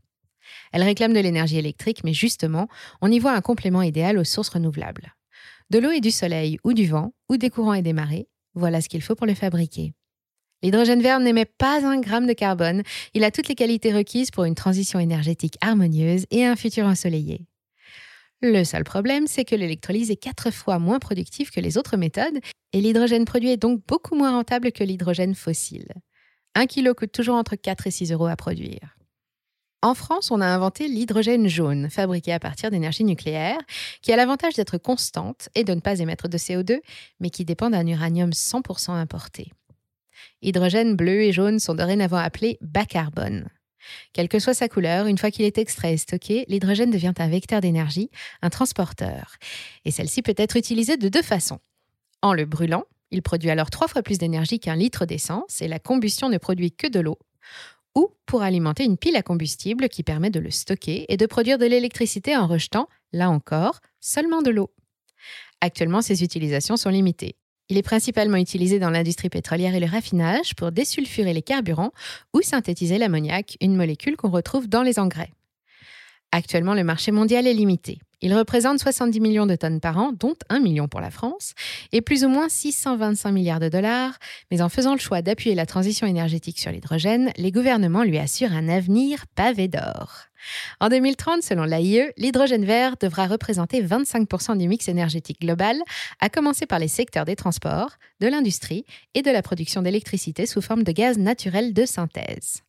Elle 0.73 0.83
réclame 0.83 1.13
de 1.13 1.19
l'énergie 1.19 1.57
électrique, 1.57 2.03
mais 2.03 2.13
justement, 2.13 2.67
on 3.01 3.11
y 3.11 3.19
voit 3.19 3.33
un 3.33 3.41
complément 3.41 3.81
idéal 3.81 4.17
aux 4.17 4.23
sources 4.23 4.49
renouvelables. 4.49 5.14
De 5.71 5.79
l'eau 5.79 5.89
et 5.89 5.99
du 5.99 6.11
soleil, 6.11 6.59
ou 6.63 6.73
du 6.73 6.85
vent, 6.85 7.13
ou 7.27 7.37
des 7.37 7.49
courants 7.49 7.73
et 7.73 7.81
des 7.81 7.93
marées, 7.93 8.27
voilà 8.53 8.81
ce 8.81 8.89
qu'il 8.89 9.01
faut 9.01 9.15
pour 9.15 9.25
le 9.25 9.33
fabriquer. 9.33 9.93
L'hydrogène 10.61 11.01
vert 11.01 11.19
n'émet 11.19 11.45
pas 11.45 11.83
un 11.83 11.99
gramme 11.99 12.27
de 12.27 12.33
carbone, 12.33 12.83
il 13.15 13.23
a 13.23 13.31
toutes 13.31 13.47
les 13.47 13.55
qualités 13.55 13.91
requises 13.91 14.29
pour 14.29 14.43
une 14.43 14.53
transition 14.53 14.99
énergétique 14.99 15.57
harmonieuse 15.61 16.27
et 16.29 16.45
un 16.45 16.55
futur 16.55 16.85
ensoleillé. 16.85 17.47
Le 18.41 18.63
seul 18.63 18.83
problème, 18.83 19.25
c'est 19.25 19.43
que 19.43 19.55
l'électrolyse 19.55 20.11
est 20.11 20.17
quatre 20.17 20.51
fois 20.51 20.77
moins 20.77 20.99
productive 20.99 21.49
que 21.49 21.59
les 21.59 21.79
autres 21.79 21.97
méthodes 21.97 22.39
et 22.73 22.81
l'hydrogène 22.81 23.25
produit 23.25 23.49
est 23.49 23.57
donc 23.57 23.81
beaucoup 23.87 24.15
moins 24.15 24.31
rentable 24.31 24.71
que 24.71 24.83
l'hydrogène 24.83 25.33
fossile. 25.33 25.87
Un 26.53 26.67
kilo 26.67 26.93
coûte 26.93 27.11
toujours 27.11 27.35
entre 27.35 27.55
4 27.55 27.87
et 27.87 27.91
6 27.91 28.11
euros 28.11 28.27
à 28.27 28.35
produire. 28.35 28.95
En 29.85 29.93
France, 29.93 30.31
on 30.31 30.41
a 30.41 30.47
inventé 30.47 30.87
l'hydrogène 30.87 31.47
jaune, 31.47 31.91
fabriqué 31.91 32.33
à 32.33 32.39
partir 32.39 32.71
d'énergie 32.71 33.03
nucléaire, 33.03 33.59
qui 34.01 34.11
a 34.11 34.15
l'avantage 34.15 34.55
d'être 34.55 34.79
constante 34.79 35.47
et 35.53 35.63
de 35.63 35.75
ne 35.75 35.79
pas 35.79 35.99
émettre 35.99 36.27
de 36.27 36.39
CO2, 36.39 36.79
mais 37.19 37.29
qui 37.29 37.45
dépend 37.45 37.69
d'un 37.69 37.85
uranium 37.85 38.31
100% 38.31 38.93
importé. 38.93 39.51
Hydrogène 40.41 40.95
bleu 40.95 41.21
et 41.21 41.31
jaune 41.31 41.59
sont 41.59 41.75
dorénavant 41.75 42.17
appelés 42.17 42.57
bas 42.61 42.85
carbone. 42.85 43.47
Quelle 44.11 44.27
que 44.27 44.39
soit 44.39 44.55
sa 44.55 44.67
couleur, 44.67 45.05
une 45.05 45.19
fois 45.19 45.29
qu'il 45.29 45.45
est 45.45 45.59
extrait 45.59 45.93
et 45.93 45.97
stocké, 45.97 46.45
l'hydrogène 46.47 46.89
devient 46.89 47.13
un 47.19 47.27
vecteur 47.27 47.61
d'énergie, 47.61 48.09
un 48.41 48.49
transporteur. 48.49 49.35
Et 49.85 49.91
celle-ci 49.91 50.23
peut 50.23 50.33
être 50.35 50.57
utilisée 50.57 50.97
de 50.97 51.09
deux 51.09 51.21
façons. 51.21 51.59
En 52.23 52.33
le 52.33 52.45
brûlant, 52.45 52.85
il 53.11 53.21
produit 53.21 53.51
alors 53.51 53.69
trois 53.69 53.87
fois 53.87 54.01
plus 54.01 54.17
d'énergie 54.17 54.59
qu'un 54.59 54.77
litre 54.77 55.05
d'essence 55.05 55.61
et 55.61 55.67
la 55.67 55.77
combustion 55.77 56.27
ne 56.27 56.39
produit 56.39 56.71
que 56.71 56.87
de 56.87 57.01
l'eau, 57.01 57.19
ou 57.95 58.09
pour 58.25 58.41
alimenter 58.41 58.83
une 58.83 58.97
pile 58.97 59.15
à 59.15 59.23
combustible 59.23 59.89
qui 59.89 60.03
permet 60.03 60.29
de 60.29 60.39
le 60.39 60.51
stocker 60.51 61.05
et 61.09 61.17
de 61.17 61.25
produire 61.25 61.57
de 61.57 61.65
l'électricité 61.65 62.35
en 62.35 62.47
rejetant, 62.47 62.87
là 63.13 63.29
encore, 63.29 63.79
seulement 63.99 64.41
de 64.41 64.51
l'eau. 64.51 64.71
Actuellement, 65.61 66.01
ces 66.01 66.23
utilisations 66.23 66.77
sont 66.77 66.89
limitées. 66.89 67.35
Il 67.69 67.77
est 67.77 67.83
principalement 67.83 68.37
utilisé 68.37 68.77
dans 68.77 68.91
l'industrie 68.91 69.29
pétrolière 69.29 69.73
et 69.73 69.79
le 69.79 69.87
raffinage 69.87 70.53
pour 70.55 70.71
désulfurer 70.71 71.33
les 71.33 71.41
carburants 71.41 71.91
ou 72.33 72.41
synthétiser 72.41 72.99
l'ammoniac, 72.99 73.57
une 73.59 73.75
molécule 73.75 74.17
qu'on 74.17 74.29
retrouve 74.29 74.67
dans 74.67 74.83
les 74.83 74.99
engrais. 74.99 75.31
Actuellement, 76.31 76.75
le 76.75 76.83
marché 76.83 77.11
mondial 77.11 77.47
est 77.47 77.53
limité. 77.53 77.99
Il 78.21 78.33
représente 78.33 78.79
70 78.79 79.19
millions 79.19 79.45
de 79.45 79.55
tonnes 79.55 79.79
par 79.79 79.97
an, 79.97 80.11
dont 80.11 80.35
1 80.49 80.59
million 80.59 80.87
pour 80.87 81.01
la 81.01 81.11
France, 81.11 81.53
et 81.91 82.01
plus 82.01 82.23
ou 82.23 82.29
moins 82.29 82.49
625 82.49 83.31
milliards 83.31 83.59
de 83.59 83.69
dollars. 83.69 84.17
Mais 84.51 84.61
en 84.61 84.69
faisant 84.69 84.93
le 84.93 84.99
choix 84.99 85.21
d'appuyer 85.21 85.55
la 85.55 85.65
transition 85.65 86.07
énergétique 86.07 86.59
sur 86.59 86.71
l'hydrogène, 86.71 87.31
les 87.37 87.51
gouvernements 87.51 88.03
lui 88.03 88.17
assurent 88.17 88.53
un 88.53 88.69
avenir 88.69 89.25
pavé 89.35 89.67
d'or. 89.67 90.27
En 90.79 90.89
2030, 90.89 91.41
selon 91.41 91.63
l'AIE, 91.63 92.11
l'hydrogène 92.17 92.65
vert 92.65 92.95
devra 92.99 93.27
représenter 93.27 93.81
25% 93.81 94.57
du 94.57 94.67
mix 94.67 94.87
énergétique 94.87 95.41
global, 95.41 95.77
à 96.19 96.29
commencer 96.29 96.65
par 96.65 96.79
les 96.79 96.87
secteurs 96.87 97.25
des 97.25 97.35
transports, 97.35 97.91
de 98.19 98.27
l'industrie 98.27 98.85
et 99.13 99.21
de 99.21 99.31
la 99.31 99.41
production 99.41 99.81
d'électricité 99.81 100.45
sous 100.45 100.61
forme 100.61 100.83
de 100.83 100.91
gaz 100.91 101.17
naturel 101.17 101.73
de 101.73 101.85
synthèse. 101.85 102.64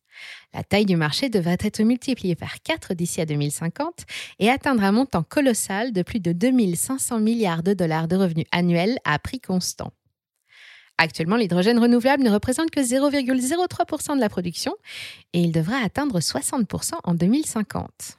La 0.53 0.63
taille 0.63 0.85
du 0.85 0.95
marché 0.95 1.29
devrait 1.29 1.57
être 1.59 1.81
multipliée 1.81 2.35
par 2.35 2.61
4 2.61 2.93
d'ici 2.93 3.21
à 3.21 3.25
2050 3.25 4.05
et 4.39 4.49
atteindre 4.49 4.83
un 4.83 4.91
montant 4.91 5.23
colossal 5.23 5.91
de 5.91 6.01
plus 6.01 6.19
de 6.19 6.31
2500 6.31 7.19
milliards 7.19 7.63
de 7.63 7.73
dollars 7.73 8.07
de 8.07 8.15
revenus 8.15 8.45
annuels 8.51 8.97
à 9.03 9.19
prix 9.19 9.39
constant. 9.39 9.91
Actuellement, 10.97 11.35
l'hydrogène 11.35 11.77
renouvelable 11.77 12.23
ne 12.23 12.31
représente 12.31 12.71
que 12.71 12.79
0,03% 12.79 14.15
de 14.15 14.19
la 14.19 14.29
production 14.29 14.73
et 15.33 15.41
il 15.41 15.51
devrait 15.51 15.83
atteindre 15.83 16.19
60% 16.19 16.93
en 17.03 17.13
2050. 17.13 18.17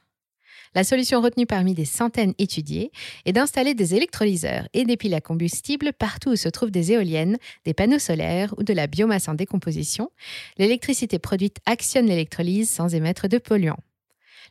La 0.75 0.84
solution 0.84 1.20
retenue 1.20 1.46
parmi 1.46 1.75
des 1.75 1.84
centaines 1.84 2.34
étudiées 2.38 2.90
est 3.25 3.32
d'installer 3.32 3.75
des 3.75 3.94
électrolyseurs 3.94 4.68
et 4.75 4.84
des 4.84 4.96
piles 4.96 5.14
à 5.14 5.20
combustible 5.20 5.92
partout 5.92 6.30
où 6.30 6.37
se 6.37 6.48
trouvent 6.48 6.70
des 6.70 6.92
éoliennes, 6.92 7.38
des 7.64 7.75
panneaux 7.75 7.98
solaires 7.98 8.54
ou 8.58 8.62
de 8.62 8.72
la 8.72 8.87
biomasse 8.87 9.28
en 9.28 9.34
décomposition. 9.34 10.10
L'électricité 10.58 11.18
produite 11.18 11.58
actionne 11.66 12.06
l'électrolyse 12.06 12.68
sans 12.68 12.94
émettre 12.94 13.28
de 13.28 13.38
polluants. 13.38 13.82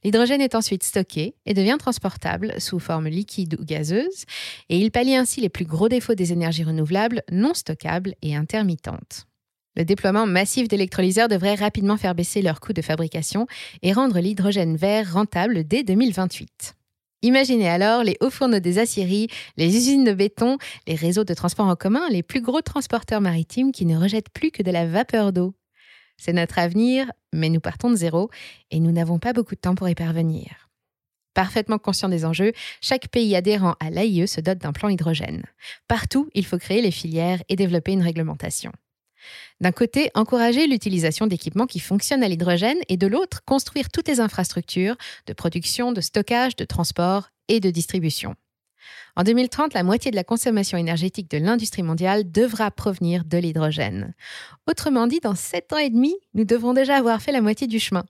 L'hydrogène 0.04 0.42
est 0.42 0.56
ensuite 0.56 0.84
stocké 0.84 1.36
et 1.46 1.54
devient 1.54 1.78
transportable 1.80 2.54
sous 2.60 2.80
forme 2.80 3.08
liquide 3.08 3.58
ou 3.60 3.66
gazeuse, 3.66 4.26
et 4.70 4.78
il 4.78 4.92
pallie 4.92 5.16
ainsi 5.16 5.42
les 5.42 5.50
plus 5.50 5.66
gros 5.66 5.90
défauts 5.90 6.16
des 6.16 6.34
énergies 6.34 6.64
renouvelables 6.64 7.24
non 7.32 7.54
stockables 7.54 8.14
et 8.22 8.36
intermittentes. 8.36 9.28
Le 9.78 9.86
déploiement 9.86 10.26
massif 10.26 10.68
d'électrolyseurs 10.68 11.28
devrait 11.28 11.54
rapidement 11.54 11.98
faire 11.98 12.16
baisser 12.16 12.42
leur 12.42 12.60
coût 12.60 12.74
de 12.74 12.82
fabrication 12.82 13.46
et 13.84 13.94
rendre 13.94 14.20
l'hydrogène 14.20 14.76
vert 14.76 15.14
rentable 15.14 15.66
dès 15.66 15.84
2028. 15.84 16.74
Imaginez 17.22 17.70
alors 17.70 18.04
les 18.04 18.18
hauts 18.20 18.32
fourneaux 18.32 18.60
des 18.60 18.80
aciéries, 18.80 19.28
les 19.56 19.78
usines 19.78 20.04
de 20.04 20.14
béton, 20.14 20.58
les 20.88 20.96
réseaux 20.96 21.26
de 21.26 21.34
transport 21.36 21.68
en 21.68 21.76
commun, 21.76 22.10
les 22.10 22.24
plus 22.24 22.42
gros 22.42 22.62
transporteurs 22.62 23.22
maritimes 23.22 23.72
qui 23.72 23.86
ne 23.86 23.96
rejettent 23.96 24.32
plus 24.32 24.50
que 24.50 24.64
de 24.64 24.72
la 24.72 24.88
vapeur 24.88 25.32
d'eau. 25.32 25.54
C'est 26.18 26.34
notre 26.34 26.58
avenir, 26.58 27.12
mais 27.32 27.50
nous 27.50 27.60
partons 27.60 27.92
de 27.92 27.96
zéro 27.96 28.32
et 28.72 28.80
nous 28.80 28.92
n'avons 28.92 29.20
pas 29.20 29.34
beaucoup 29.34 29.54
de 29.54 29.60
temps 29.60 29.76
pour 29.76 29.88
y 29.88 29.94
parvenir. 29.94 30.72
Parfaitement 31.36 31.78
conscient 31.78 32.10
des 32.10 32.26
enjeux, 32.26 32.54
chaque 32.82 33.10
pays 33.10 33.36
adhérent 33.36 33.76
à 33.80 33.92
l'AIE 33.92 34.28
se 34.28 34.42
dote 34.42 34.58
d'un 34.58 34.74
plan 34.74 34.90
hydrogène. 34.90 35.44
Partout, 35.88 36.30
il 36.34 36.48
faut 36.48 36.58
créer 36.58 36.82
les 36.82 36.90
filières 36.90 37.44
et 37.48 37.56
développer 37.56 37.92
une 37.92 38.02
réglementation. 38.02 38.72
D'un 39.60 39.72
côté, 39.72 40.12
encourager 40.14 40.68
l'utilisation 40.68 41.28
d'équipements 41.28 41.66
qui 41.66 41.80
fonctionnent 41.80 42.24
à 42.24 42.28
l'hydrogène 42.28 42.78
et 42.90 42.98
de 42.98 43.08
l'autre, 43.08 43.44
construire 43.46 43.90
toutes 43.90 44.08
les 44.08 44.20
infrastructures 44.20 44.96
de 45.26 45.34
production, 45.34 45.92
de 45.92 46.02
stockage, 46.02 46.56
de 46.56 46.66
transport 46.66 47.30
et 47.48 47.60
de 47.60 47.70
distribution. 47.70 48.36
En 49.16 49.24
2030, 49.24 49.74
la 49.74 49.84
moitié 49.84 50.12
de 50.12 50.16
la 50.16 50.24
consommation 50.24 50.78
énergétique 50.78 51.32
de 51.32 51.40
l'industrie 51.40 51.82
mondiale 51.82 52.32
devra 52.32 52.70
provenir 52.70 53.24
de 53.26 53.40
l'hydrogène. 53.40 54.14
Autrement 54.68 55.08
dit, 55.08 55.20
dans 55.20 55.34
7 55.34 55.74
ans 55.74 55.78
et 55.78 55.90
demi, 55.90 56.16
nous 56.36 56.46
devrons 56.46 56.74
déjà 56.74 56.98
avoir 56.98 57.22
fait 57.22 57.32
la 57.32 57.42
moitié 57.42 57.66
du 57.66 57.80
chemin. 57.80 58.06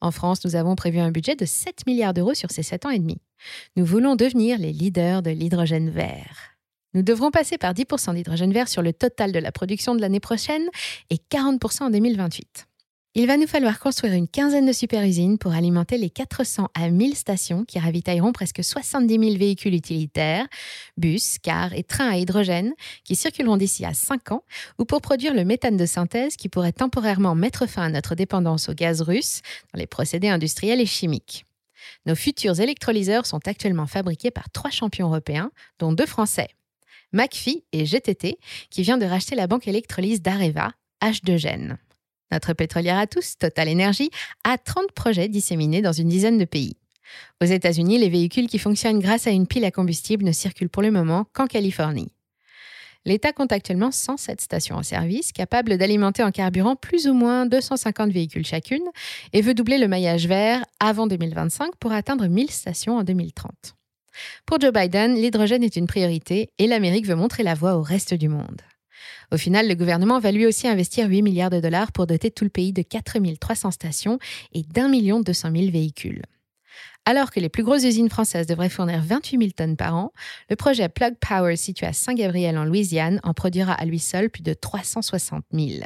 En 0.00 0.10
France, 0.10 0.44
nous 0.44 0.56
avons 0.56 0.76
prévu 0.76 0.98
un 0.98 1.10
budget 1.10 1.36
de 1.36 1.44
7 1.44 1.86
milliards 1.86 2.14
d'euros 2.14 2.34
sur 2.34 2.50
ces 2.50 2.62
7 2.62 2.86
ans 2.86 2.90
et 2.90 2.98
demi. 2.98 3.20
Nous 3.76 3.84
voulons 3.84 4.16
devenir 4.16 4.58
les 4.58 4.72
leaders 4.72 5.22
de 5.22 5.30
l'hydrogène 5.30 5.90
vert. 5.90 6.53
Nous 6.94 7.02
devrons 7.02 7.32
passer 7.32 7.58
par 7.58 7.74
10% 7.74 8.14
d'hydrogène 8.14 8.52
vert 8.52 8.68
sur 8.68 8.80
le 8.80 8.92
total 8.92 9.32
de 9.32 9.40
la 9.40 9.50
production 9.50 9.96
de 9.96 10.00
l'année 10.00 10.20
prochaine 10.20 10.68
et 11.10 11.16
40% 11.16 11.82
en 11.82 11.90
2028. 11.90 12.66
Il 13.16 13.28
va 13.28 13.36
nous 13.36 13.46
falloir 13.46 13.78
construire 13.78 14.14
une 14.14 14.26
quinzaine 14.26 14.66
de 14.66 14.72
super-usines 14.72 15.38
pour 15.38 15.52
alimenter 15.52 15.98
les 15.98 16.10
400 16.10 16.68
à 16.74 16.88
1000 16.88 17.14
stations 17.14 17.64
qui 17.64 17.78
ravitailleront 17.78 18.32
presque 18.32 18.62
70 18.64 19.20
000 19.20 19.36
véhicules 19.36 19.74
utilitaires, 19.74 20.46
bus, 20.96 21.38
cars 21.38 21.72
et 21.74 21.84
trains 21.84 22.10
à 22.10 22.16
hydrogène 22.16 22.72
qui 23.04 23.14
circuleront 23.14 23.56
d'ici 23.56 23.84
à 23.84 23.94
5 23.94 24.32
ans 24.32 24.42
ou 24.78 24.84
pour 24.84 25.00
produire 25.00 25.32
le 25.32 25.44
méthane 25.44 25.76
de 25.76 25.86
synthèse 25.86 26.36
qui 26.36 26.48
pourrait 26.48 26.72
temporairement 26.72 27.36
mettre 27.36 27.66
fin 27.66 27.82
à 27.82 27.88
notre 27.88 28.16
dépendance 28.16 28.68
au 28.68 28.72
gaz 28.72 29.00
russe 29.00 29.42
dans 29.72 29.78
les 29.78 29.86
procédés 29.86 30.28
industriels 30.28 30.80
et 30.80 30.86
chimiques. 30.86 31.44
Nos 32.06 32.16
futurs 32.16 32.58
électrolyseurs 32.58 33.26
sont 33.26 33.46
actuellement 33.46 33.86
fabriqués 33.86 34.32
par 34.32 34.50
trois 34.50 34.70
champions 34.70 35.06
européens, 35.06 35.52
dont 35.78 35.92
deux 35.92 36.06
Français. 36.06 36.48
McPhee 37.14 37.64
et 37.72 37.86
GTT, 37.86 38.38
qui 38.68 38.82
vient 38.82 38.98
de 38.98 39.06
racheter 39.06 39.36
la 39.36 39.46
banque 39.46 39.66
électrolyse 39.66 40.20
d'Areva, 40.20 40.72
H2Gen. 41.02 41.76
Notre 42.30 42.52
pétrolière 42.52 42.98
à 42.98 43.06
tous, 43.06 43.38
Total 43.38 43.68
Energy, 43.68 44.10
a 44.42 44.58
30 44.58 44.92
projets 44.92 45.28
disséminés 45.28 45.80
dans 45.80 45.92
une 45.92 46.08
dizaine 46.08 46.38
de 46.38 46.44
pays. 46.44 46.76
Aux 47.40 47.46
États-Unis, 47.46 47.98
les 47.98 48.08
véhicules 48.08 48.48
qui 48.48 48.58
fonctionnent 48.58 48.98
grâce 48.98 49.26
à 49.26 49.30
une 49.30 49.46
pile 49.46 49.64
à 49.64 49.70
combustible 49.70 50.24
ne 50.24 50.32
circulent 50.32 50.68
pour 50.68 50.82
le 50.82 50.90
moment 50.90 51.26
qu'en 51.32 51.46
Californie. 51.46 52.12
L'État 53.06 53.32
compte 53.32 53.52
actuellement 53.52 53.90
107 53.90 54.40
stations 54.40 54.76
en 54.76 54.82
service 54.82 55.30
capables 55.30 55.76
d'alimenter 55.76 56.22
en 56.22 56.30
carburant 56.30 56.74
plus 56.74 57.06
ou 57.06 57.12
moins 57.12 57.44
250 57.44 58.10
véhicules 58.10 58.46
chacune 58.46 58.84
et 59.34 59.42
veut 59.42 59.52
doubler 59.52 59.76
le 59.76 59.88
maillage 59.88 60.26
vert 60.26 60.64
avant 60.80 61.06
2025 61.06 61.76
pour 61.76 61.92
atteindre 61.92 62.26
1000 62.26 62.50
stations 62.50 62.96
en 62.96 63.04
2030. 63.04 63.76
Pour 64.46 64.60
Joe 64.60 64.72
Biden, 64.72 65.14
l'hydrogène 65.14 65.62
est 65.62 65.76
une 65.76 65.86
priorité 65.86 66.50
et 66.58 66.66
l'Amérique 66.66 67.06
veut 67.06 67.14
montrer 67.14 67.42
la 67.42 67.54
voie 67.54 67.76
au 67.76 67.82
reste 67.82 68.14
du 68.14 68.28
monde. 68.28 68.62
Au 69.32 69.36
final, 69.36 69.68
le 69.68 69.74
gouvernement 69.74 70.18
va 70.18 70.32
lui 70.32 70.46
aussi 70.46 70.68
investir 70.68 71.08
8 71.08 71.22
milliards 71.22 71.50
de 71.50 71.60
dollars 71.60 71.92
pour 71.92 72.06
doter 72.06 72.30
tout 72.30 72.44
le 72.44 72.50
pays 72.50 72.72
de 72.72 72.82
4300 72.82 73.70
stations 73.70 74.18
et 74.52 74.62
d'un 74.62 74.88
million 74.88 75.20
200 75.20 75.50
000 75.54 75.70
véhicules. 75.70 76.22
Alors 77.06 77.30
que 77.30 77.40
les 77.40 77.48
plus 77.48 77.62
grosses 77.62 77.84
usines 77.84 78.08
françaises 78.08 78.46
devraient 78.46 78.70
fournir 78.70 79.02
28 79.02 79.38
000 79.38 79.50
tonnes 79.50 79.76
par 79.76 79.94
an, 79.94 80.12
le 80.48 80.56
projet 80.56 80.88
Plug 80.88 81.16
Power 81.20 81.56
situé 81.56 81.86
à 81.86 81.92
Saint-Gabriel 81.92 82.56
en 82.56 82.64
Louisiane 82.64 83.20
en 83.24 83.34
produira 83.34 83.74
à 83.74 83.84
lui 83.84 83.98
seul 83.98 84.30
plus 84.30 84.42
de 84.42 84.54
360 84.54 85.44
000. 85.52 85.84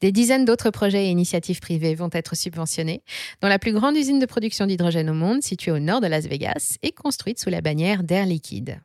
Des 0.00 0.12
dizaines 0.12 0.44
d'autres 0.44 0.70
projets 0.70 1.06
et 1.06 1.10
initiatives 1.10 1.60
privées 1.60 1.94
vont 1.94 2.10
être 2.12 2.36
subventionnés, 2.36 3.02
dont 3.40 3.48
la 3.48 3.58
plus 3.58 3.72
grande 3.72 3.96
usine 3.96 4.18
de 4.18 4.26
production 4.26 4.66
d'hydrogène 4.66 5.10
au 5.10 5.14
monde, 5.14 5.42
située 5.42 5.70
au 5.70 5.78
nord 5.78 6.00
de 6.00 6.06
Las 6.06 6.26
Vegas, 6.26 6.76
est 6.82 6.92
construite 6.92 7.38
sous 7.38 7.50
la 7.50 7.60
bannière 7.60 8.02
d'Air 8.02 8.26
Liquide. 8.26 8.80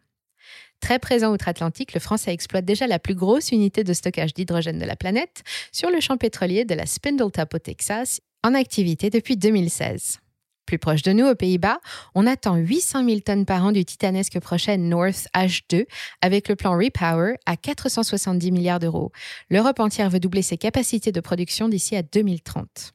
Très 0.79 0.99
présent 0.99 1.31
outre-Atlantique, 1.31 1.93
le 1.93 2.01
Français 2.01 2.33
exploite 2.33 2.65
déjà 2.65 2.87
la 2.87 2.99
plus 2.99 3.15
grosse 3.15 3.51
unité 3.51 3.85
de 3.85 3.93
stockage 3.93 4.33
d'hydrogène 4.33 4.79
de 4.79 4.85
la 4.85 4.97
planète 4.97 5.43
sur 5.71 5.89
le 5.89 6.01
champ 6.01 6.17
pétrolier 6.17 6.65
de 6.65 6.75
la 6.75 6.85
Spindletop 6.85 7.53
au 7.53 7.59
Texas, 7.59 8.19
en 8.43 8.53
activité 8.53 9.09
depuis 9.09 9.37
2016. 9.37 10.19
Plus 10.65 10.79
proche 10.79 11.01
de 11.01 11.11
nous, 11.11 11.25
aux 11.25 11.35
Pays-Bas, 11.35 11.79
on 12.15 12.25
attend 12.25 12.55
800 12.55 13.05
000 13.05 13.19
tonnes 13.19 13.45
par 13.45 13.65
an 13.65 13.71
du 13.71 13.83
titanesque 13.83 14.39
projet 14.39 14.77
North 14.77 15.27
H2 15.35 15.85
avec 16.21 16.47
le 16.47 16.55
plan 16.55 16.77
Repower 16.77 17.35
à 17.45 17.57
470 17.57 18.51
milliards 18.51 18.79
d'euros. 18.79 19.11
L'Europe 19.49 19.79
entière 19.79 20.09
veut 20.09 20.19
doubler 20.19 20.41
ses 20.41 20.57
capacités 20.57 21.11
de 21.11 21.19
production 21.19 21.67
d'ici 21.67 21.95
à 21.95 22.01
2030. 22.01 22.93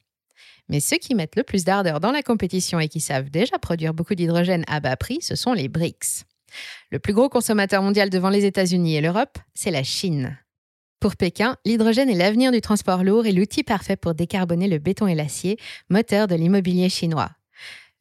Mais 0.67 0.79
ceux 0.79 0.97
qui 0.97 1.15
mettent 1.15 1.35
le 1.35 1.43
plus 1.43 1.63
d'ardeur 1.63 1.99
dans 1.99 2.11
la 2.11 2.23
compétition 2.23 2.79
et 2.79 2.87
qui 2.87 3.01
savent 3.01 3.29
déjà 3.29 3.57
produire 3.59 3.93
beaucoup 3.93 4.15
d'hydrogène 4.15 4.63
à 4.67 4.79
bas 4.79 4.97
prix, 4.97 5.19
ce 5.21 5.35
sont 5.35 5.53
les 5.53 5.67
BRICS. 5.67 6.25
Le 6.91 6.99
plus 6.99 7.13
gros 7.13 7.29
consommateur 7.29 7.81
mondial 7.83 8.09
devant 8.09 8.29
les 8.29 8.45
États-Unis 8.45 8.95
et 8.95 9.01
l'Europe, 9.01 9.37
c'est 9.53 9.71
la 9.71 9.83
Chine. 9.83 10.37
Pour 10.99 11.15
Pékin, 11.15 11.55
l'hydrogène 11.65 12.09
est 12.09 12.15
l'avenir 12.15 12.51
du 12.51 12.61
transport 12.61 13.03
lourd 13.03 13.25
et 13.25 13.31
l'outil 13.31 13.63
parfait 13.63 13.95
pour 13.95 14.15
décarboner 14.15 14.67
le 14.67 14.79
béton 14.79 15.07
et 15.07 15.15
l'acier, 15.15 15.57
moteur 15.89 16.27
de 16.27 16.35
l'immobilier 16.35 16.89
chinois. 16.89 17.29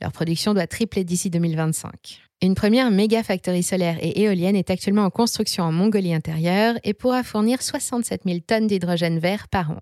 Leur 0.01 0.13
production 0.13 0.55
doit 0.55 0.67
tripler 0.67 1.05
d'ici 1.05 1.31
2025. 1.31 2.21
Une 2.41 2.55
première 2.55 2.91
méga 2.93 3.25
factory 3.25 3.65
solaire 3.65 3.99
et 4.01 4.23
éolienne 4.23 4.55
est 4.55 4.71
actuellement 4.71 5.05
en 5.05 5.11
construction 5.11 5.65
en 5.65 5.73
Mongolie 5.73 6.15
intérieure 6.15 6.77
et 6.85 6.95
pourra 6.95 7.25
fournir 7.25 7.63
67 7.63 8.23
000 8.25 8.39
tonnes 8.47 8.69
d'hydrogène 8.69 9.19
vert 9.19 9.49
par 9.49 9.73
an. 9.73 9.81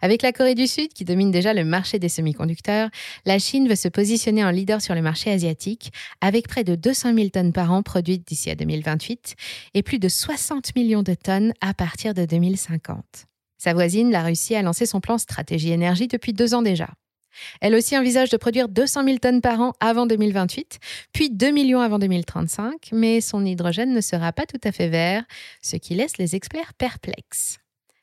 Avec 0.00 0.22
la 0.22 0.32
Corée 0.32 0.54
du 0.54 0.66
Sud, 0.66 0.92
qui 0.92 1.04
domine 1.04 1.30
déjà 1.30 1.52
le 1.54 1.64
marché 1.64 1.98
des 1.98 2.08
semi-conducteurs, 2.08 2.90
la 3.24 3.38
Chine 3.38 3.68
veut 3.68 3.76
se 3.76 3.88
positionner 3.88 4.44
en 4.44 4.50
leader 4.50 4.80
sur 4.80 4.94
le 4.94 5.02
marché 5.02 5.30
asiatique, 5.30 5.92
avec 6.20 6.48
près 6.48 6.64
de 6.64 6.74
200 6.74 7.14
000 7.14 7.28
tonnes 7.30 7.52
par 7.52 7.72
an 7.72 7.82
produites 7.82 8.26
d'ici 8.26 8.50
à 8.50 8.54
2028 8.54 9.34
et 9.74 9.82
plus 9.82 9.98
de 9.98 10.08
60 10.08 10.74
millions 10.76 11.02
de 11.02 11.14
tonnes 11.14 11.52
à 11.60 11.74
partir 11.74 12.14
de 12.14 12.24
2050. 12.24 13.26
Sa 13.58 13.74
voisine, 13.74 14.10
la 14.10 14.22
Russie, 14.22 14.54
a 14.54 14.62
lancé 14.62 14.86
son 14.86 15.00
plan 15.00 15.18
Stratégie 15.18 15.72
Énergie 15.72 16.08
depuis 16.08 16.32
deux 16.32 16.54
ans 16.54 16.62
déjà. 16.62 16.88
Elle 17.60 17.74
aussi 17.74 17.96
envisage 17.96 18.30
de 18.30 18.36
produire 18.36 18.68
200 18.68 19.04
000 19.04 19.18
tonnes 19.18 19.40
par 19.40 19.60
an 19.60 19.72
avant 19.80 20.06
2028, 20.06 20.78
puis 21.12 21.30
2 21.30 21.50
millions 21.50 21.80
avant 21.80 21.98
2035, 21.98 22.90
mais 22.92 23.20
son 23.20 23.44
hydrogène 23.44 23.92
ne 23.92 24.00
sera 24.00 24.32
pas 24.32 24.46
tout 24.46 24.60
à 24.64 24.72
fait 24.72 24.88
vert, 24.88 25.24
ce 25.62 25.76
qui 25.76 25.94
laisse 25.94 26.18
les 26.18 26.36
experts 26.36 26.74
perplexes 26.74 27.60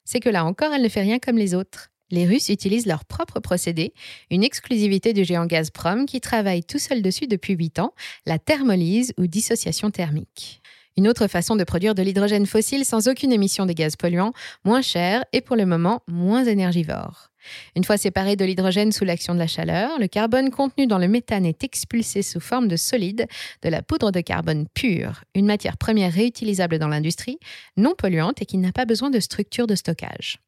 c'est 0.08 0.22
que 0.22 0.30
là 0.30 0.46
encore, 0.46 0.74
elle 0.74 0.82
ne 0.82 0.90
fait 0.90 1.02
rien 1.02 1.20
comme 1.20 1.38
les 1.38 1.54
autres. 1.54 1.92
Les 2.10 2.26
Russes 2.26 2.48
utilisent 2.48 2.86
leur 2.86 3.04
propre 3.04 3.42
procédé, 3.42 3.94
une 4.32 4.44
exclusivité 4.44 5.12
du 5.12 5.26
géant 5.26 5.46
Gazprom 5.46 6.06
qui 6.06 6.22
travaille 6.22 6.64
tout 6.64 6.80
seul 6.80 7.02
dessus 7.02 7.28
depuis 7.28 7.54
8 7.54 7.80
ans, 7.80 7.94
la 8.26 8.40
thermolyse 8.40 9.14
ou 9.18 9.28
dissociation 9.28 9.92
thermique. 9.92 10.62
Une 10.96 11.10
autre 11.10 11.28
façon 11.28 11.58
de 11.58 11.66
produire 11.66 11.94
de 11.94 12.02
l'hydrogène 12.02 12.46
fossile 12.46 12.86
sans 12.86 13.10
aucune 13.10 13.34
émission 13.34 13.66
de 13.66 13.74
gaz 13.74 13.98
polluants, 13.98 14.32
moins 14.64 14.82
cher 14.82 15.26
et 15.34 15.42
pour 15.42 15.58
le 15.58 15.66
moment 15.66 16.02
moins 16.08 16.46
énergivore. 16.46 17.27
Une 17.76 17.84
fois 17.84 17.98
séparé 17.98 18.36
de 18.36 18.46
l'hydrogène 18.46 18.92
sous 18.92 19.06
l'action 19.06 19.34
de 19.34 19.40
la 19.40 19.48
chaleur, 19.48 20.00
le 20.00 20.08
carbone 20.08 20.50
contenu 20.50 20.88
dans 20.88 20.98
le 20.98 21.08
méthane 21.08 21.46
est 21.46 21.64
expulsé 21.64 22.22
sous 22.22 22.40
forme 22.40 22.68
de 22.68 22.76
solide, 22.76 23.28
de 23.62 23.70
la 23.70 23.82
poudre 23.82 24.12
de 24.12 24.22
carbone 24.22 24.68
pure, 24.74 25.24
une 25.36 25.46
matière 25.46 25.78
première 25.78 26.14
réutilisable 26.14 26.80
dans 26.80 26.88
l'industrie, 26.88 27.40
non 27.76 27.94
polluante 27.96 28.42
et 28.42 28.46
qui 28.46 28.58
n'a 28.58 28.72
pas 28.72 28.86
besoin 28.86 29.10
de 29.10 29.20
structure 29.20 29.68
de 29.68 29.76
stockage. 29.76 30.40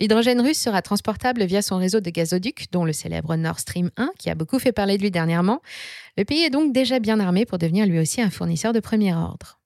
L'hydrogène 0.00 0.40
russe 0.40 0.58
sera 0.58 0.82
transportable 0.82 1.44
via 1.44 1.62
son 1.62 1.78
réseau 1.78 2.00
de 2.00 2.10
gazoducs, 2.10 2.66
dont 2.72 2.84
le 2.84 2.92
célèbre 2.92 3.36
Nord 3.36 3.60
Stream 3.60 3.90
1, 3.96 4.10
qui 4.18 4.28
a 4.30 4.34
beaucoup 4.34 4.58
fait 4.58 4.72
parler 4.72 4.96
de 4.96 5.02
lui 5.02 5.10
dernièrement. 5.10 5.60
Le 6.16 6.24
pays 6.24 6.42
est 6.42 6.50
donc 6.50 6.72
déjà 6.72 6.98
bien 6.98 7.20
armé 7.20 7.44
pour 7.44 7.58
devenir 7.58 7.86
lui 7.86 7.98
aussi 7.98 8.20
un 8.20 8.30
fournisseur 8.30 8.72
de 8.72 8.80
premier 8.80 9.14
ordre. 9.14 9.60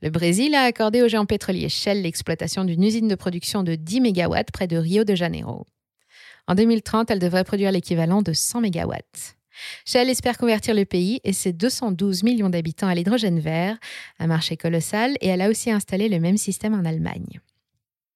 Le 0.00 0.10
Brésil 0.10 0.54
a 0.54 0.62
accordé 0.62 1.02
au 1.02 1.08
géant 1.08 1.26
pétrolier 1.26 1.68
Shell 1.68 2.02
l'exploitation 2.02 2.64
d'une 2.64 2.82
usine 2.82 3.08
de 3.08 3.14
production 3.14 3.62
de 3.62 3.74
10 3.74 4.00
MW 4.00 4.36
près 4.52 4.66
de 4.66 4.76
Rio 4.76 5.04
de 5.04 5.14
Janeiro. 5.14 5.66
En 6.46 6.54
2030, 6.54 7.10
elle 7.10 7.18
devrait 7.18 7.44
produire 7.44 7.72
l'équivalent 7.72 8.22
de 8.22 8.32
100 8.32 8.60
MW. 8.62 8.94
Shell 9.84 10.10
espère 10.10 10.36
convertir 10.36 10.74
le 10.74 10.84
pays 10.84 11.20
et 11.24 11.32
ses 11.32 11.52
212 11.52 12.22
millions 12.22 12.50
d'habitants 12.50 12.88
à 12.88 12.94
l'hydrogène 12.94 13.40
vert, 13.40 13.78
un 14.18 14.26
marché 14.26 14.56
colossal, 14.56 15.16
et 15.20 15.28
elle 15.28 15.40
a 15.40 15.48
aussi 15.48 15.70
installé 15.70 16.08
le 16.08 16.18
même 16.20 16.36
système 16.36 16.74
en 16.74 16.84
Allemagne. 16.84 17.40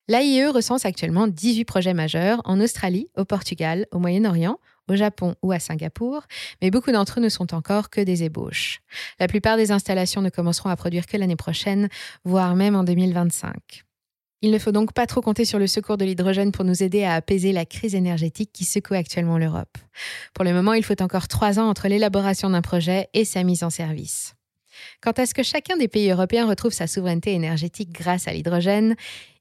L'AIE 0.09 0.47
recense 0.47 0.85
actuellement 0.87 1.27
18 1.27 1.65
projets 1.65 1.95
majeurs 1.95 2.41
en 2.45 2.61
Australie, 2.61 3.09
au 3.17 3.25
Portugal, 3.25 3.87
au 3.93 3.99
Moyen-Orient, 3.99 4.59
au 4.89 4.97
Japon 4.97 5.35
ou 5.43 5.53
à 5.53 5.59
Singapour, 5.59 6.23
mais 6.63 6.71
beaucoup 6.71 6.93
d'entre 6.93 7.19
eux 7.19 7.23
ne 7.23 7.29
sont 7.29 7.55
encore 7.55 7.91
que 7.91 8.01
des 8.01 8.25
ébauches. 8.25 8.81
La 9.21 9.29
plupart 9.29 9.59
des 9.59 9.71
installations 9.71 10.23
ne 10.23 10.31
commenceront 10.31 10.71
à 10.71 10.77
produire 10.77 11.07
que 11.07 11.19
l'année 11.19 11.37
prochaine, 11.37 11.89
voire 12.25 12.57
même 12.57 12.75
en 12.75 12.85
2025. 12.85 13.85
Il 14.41 14.53
ne 14.53 14.59
faut 14.59 14.71
donc 14.71 14.93
pas 14.93 15.07
trop 15.07 15.21
compter 15.21 15.45
sur 15.45 15.59
le 15.59 15.67
secours 15.67 15.97
de 15.97 16.05
l'hydrogène 16.05 16.53
pour 16.53 16.65
nous 16.65 16.85
aider 16.85 17.03
à 17.03 17.15
apaiser 17.15 17.51
la 17.51 17.67
crise 17.67 17.97
énergétique 17.97 18.51
qui 18.53 18.65
secoue 18.65 18.95
actuellement 18.95 19.37
l'Europe. 19.37 19.77
Pour 20.33 20.45
le 20.45 20.53
moment, 20.53 20.75
il 20.75 20.85
faut 20.85 21.03
encore 21.03 21.27
trois 21.27 21.59
ans 21.59 21.69
entre 21.69 21.89
l'élaboration 21.89 22.49
d'un 22.51 22.63
projet 22.63 23.09
et 23.15 23.25
sa 23.25 23.43
mise 23.43 23.65
en 23.65 23.71
service. 23.71 24.35
Quant 25.01 25.13
à 25.13 25.27
ce 25.27 25.35
que 25.35 25.43
chacun 25.43 25.77
des 25.77 25.89
pays 25.89 26.11
européens 26.11 26.47
retrouve 26.47 26.73
sa 26.73 26.87
souveraineté 26.87 27.33
énergétique 27.33 27.91
grâce 27.91 28.29
à 28.29 28.33
l'hydrogène, 28.33 28.95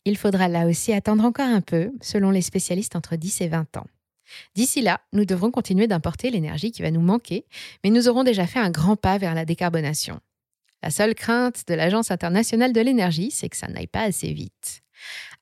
il 0.06 0.18
faudra 0.18 0.48
là 0.48 0.66
aussi 0.66 0.94
attendre 0.94 1.26
encore 1.26 1.46
un 1.46 1.62
peu, 1.62 1.92
selon 2.02 2.32
les 2.32 2.42
spécialistes 2.42 2.96
entre 2.96 3.18
10 3.18 3.42
et 3.42 3.48
20 3.50 3.78
ans. 3.78 3.88
D'ici 4.56 4.82
là, 4.82 5.02
nous 5.14 5.26
devrons 5.26 5.52
continuer 5.52 5.86
d'importer 5.86 6.32
l'énergie 6.32 6.72
qui 6.72 6.82
va 6.82 6.90
nous 6.90 7.02
manquer, 7.02 7.46
mais 7.84 7.92
nous 7.92 8.10
aurons 8.10 8.24
déjà 8.24 8.48
fait 8.48 8.60
un 8.60 8.72
grand 8.72 8.96
pas 8.96 9.20
vers 9.20 9.36
la 9.36 9.46
décarbonation. 9.46 10.20
La 10.82 10.90
seule 10.90 11.14
crainte 11.14 11.64
de 11.68 11.74
l'Agence 11.76 12.10
internationale 12.12 12.74
de 12.74 12.82
l'énergie, 12.82 13.32
c'est 13.32 13.50
que 13.50 13.58
ça 13.58 13.68
n'aille 13.68 13.88
pas 13.88 14.04
assez 14.04 14.34
vite. 14.34 14.84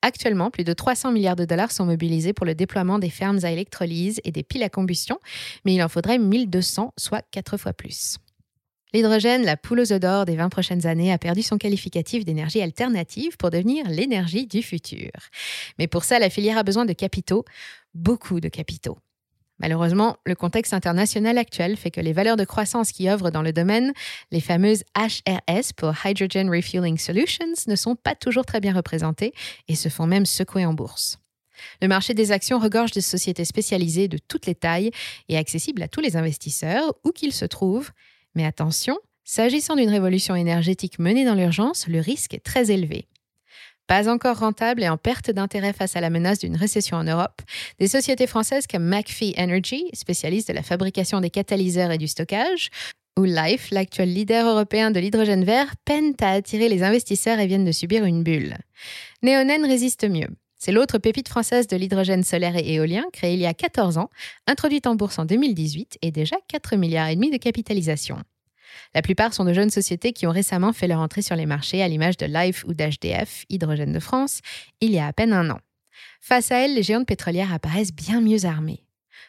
Actuellement, 0.01 0.51
plus 0.51 0.63
de 0.63 0.73
300 0.73 1.11
milliards 1.11 1.35
de 1.35 1.45
dollars 1.45 1.71
sont 1.71 1.85
mobilisés 1.85 2.33
pour 2.33 2.45
le 2.45 2.55
déploiement 2.55 2.99
des 2.99 3.09
fermes 3.09 3.39
à 3.43 3.51
électrolyse 3.51 4.21
et 4.23 4.31
des 4.31 4.43
piles 4.43 4.63
à 4.63 4.69
combustion, 4.69 5.19
mais 5.65 5.73
il 5.73 5.81
en 5.81 5.89
faudrait 5.89 6.19
1200, 6.19 6.93
soit 6.97 7.23
quatre 7.31 7.57
fois 7.57 7.73
plus. 7.73 8.17
L'hydrogène, 8.93 9.43
la 9.43 9.57
poule 9.57 9.81
aux 9.81 9.99
d'or 9.99 10.23
des 10.23 10.37
20 10.37 10.47
prochaines 10.47 10.85
années, 10.87 11.11
a 11.11 11.17
perdu 11.17 11.41
son 11.41 11.57
qualificatif 11.57 12.23
d'énergie 12.23 12.61
alternative 12.61 13.35
pour 13.35 13.49
devenir 13.49 13.89
l'énergie 13.89 14.47
du 14.47 14.61
futur. 14.61 15.11
Mais 15.77 15.87
pour 15.87 16.05
ça, 16.05 16.17
la 16.17 16.29
filière 16.29 16.57
a 16.57 16.63
besoin 16.63 16.85
de 16.85 16.93
capitaux, 16.93 17.43
beaucoup 17.93 18.39
de 18.39 18.47
capitaux. 18.47 18.97
Malheureusement, 19.59 20.17
le 20.25 20.35
contexte 20.35 20.73
international 20.73 21.37
actuel 21.37 21.77
fait 21.77 21.91
que 21.91 22.01
les 22.01 22.13
valeurs 22.13 22.35
de 22.35 22.43
croissance 22.43 22.91
qui 22.91 23.09
œuvrent 23.09 23.31
dans 23.31 23.41
le 23.41 23.53
domaine, 23.53 23.93
les 24.31 24.41
fameuses 24.41 24.83
HRS 24.97 25.73
pour 25.77 25.93
Hydrogen 26.03 26.49
Refueling 26.49 26.97
Solutions, 26.97 27.53
ne 27.67 27.75
sont 27.75 27.95
pas 27.95 28.15
toujours 28.15 28.45
très 28.45 28.59
bien 28.59 28.73
représentées 28.73 29.33
et 29.67 29.75
se 29.75 29.89
font 29.89 30.07
même 30.07 30.25
secouer 30.25 30.65
en 30.65 30.73
bourse. 30.73 31.19
Le 31.81 31.87
marché 31.87 32.13
des 32.13 32.33
actions 32.33 32.59
regorge 32.59 32.91
de 32.91 32.99
sociétés 32.99 33.45
spécialisées 33.45 34.09
de 34.09 34.17
toutes 34.17 34.45
les 34.45 34.55
tailles 34.55 34.91
et 35.29 35.37
accessibles 35.37 35.83
à 35.83 35.87
tous 35.87 36.01
les 36.01 36.17
investisseurs, 36.17 36.93
où 37.05 37.11
qu'ils 37.11 37.33
se 37.33 37.45
trouvent. 37.45 37.91
Mais 38.35 38.45
attention, 38.45 38.97
s'agissant 39.23 39.77
d'une 39.77 39.89
révolution 39.89 40.35
énergétique 40.35 40.99
menée 40.99 41.23
dans 41.23 41.35
l'urgence, 41.35 41.87
le 41.87 42.01
risque 42.01 42.33
est 42.33 42.43
très 42.43 42.71
élevé. 42.71 43.07
Pas 43.87 44.09
encore 44.09 44.39
rentable 44.39 44.81
et 44.83 44.89
en 44.89 44.97
perte 44.97 45.29
d'intérêt 45.29 45.73
face 45.73 45.95
à 45.95 46.01
la 46.01 46.09
menace 46.09 46.39
d'une 46.39 46.55
récession 46.55 46.97
en 46.97 47.03
Europe, 47.03 47.41
des 47.79 47.87
sociétés 47.87 48.25
françaises 48.25 48.65
comme 48.65 48.83
McPhee 48.83 49.35
Energy, 49.37 49.89
spécialiste 49.93 50.47
de 50.47 50.53
la 50.53 50.63
fabrication 50.63 51.21
des 51.21 51.29
catalyseurs 51.29 51.91
et 51.91 51.99
du 51.99 52.07
stockage, 52.07 52.69
ou 53.17 53.23
Life, 53.23 53.69
l'actuel 53.71 54.13
leader 54.13 54.47
européen 54.47 54.91
de 54.91 54.99
l'hydrogène 54.99 55.45
vert, 55.45 55.75
peinent 55.85 56.15
à 56.19 56.31
attirer 56.31 56.67
les 56.67 56.83
investisseurs 56.83 57.39
et 57.39 57.47
viennent 57.47 57.63
de 57.63 57.71
subir 57.71 58.03
une 58.05 58.23
bulle. 58.23 58.57
Neonen 59.21 59.65
résiste 59.65 60.09
mieux. 60.09 60.27
C'est 60.57 60.71
l'autre 60.71 60.97
pépite 60.97 61.29
française 61.29 61.67
de 61.67 61.77
l'hydrogène 61.77 62.23
solaire 62.23 62.55
et 62.55 62.73
éolien, 62.73 63.05
créée 63.13 63.35
il 63.35 63.39
y 63.39 63.45
a 63.45 63.53
14 63.53 63.97
ans, 63.97 64.09
introduite 64.47 64.87
en 64.87 64.95
bourse 64.95 65.19
en 65.19 65.25
2018 65.25 65.99
et 66.01 66.11
déjà 66.11 66.37
4 66.47 66.75
milliards 66.75 67.15
de 67.15 67.37
capitalisation. 67.37 68.17
La 68.93 69.01
plupart 69.01 69.33
sont 69.33 69.45
de 69.45 69.53
jeunes 69.53 69.69
sociétés 69.69 70.13
qui 70.13 70.27
ont 70.27 70.31
récemment 70.31 70.73
fait 70.73 70.87
leur 70.87 70.99
entrée 70.99 71.21
sur 71.21 71.35
les 71.35 71.45
marchés, 71.45 71.81
à 71.81 71.87
l'image 71.87 72.17
de 72.17 72.25
Life 72.25 72.63
ou 72.67 72.73
d'HDF, 72.73 73.45
Hydrogène 73.49 73.93
de 73.93 73.99
France, 73.99 74.41
il 74.81 74.91
y 74.91 74.99
a 74.99 75.07
à 75.07 75.13
peine 75.13 75.33
un 75.33 75.49
an. 75.49 75.59
Face 76.21 76.51
à 76.51 76.65
elles, 76.65 76.75
les 76.75 76.83
géantes 76.83 77.07
pétrolières 77.07 77.53
apparaissent 77.53 77.93
bien 77.93 78.21
mieux 78.21 78.45
armées. 78.45 78.85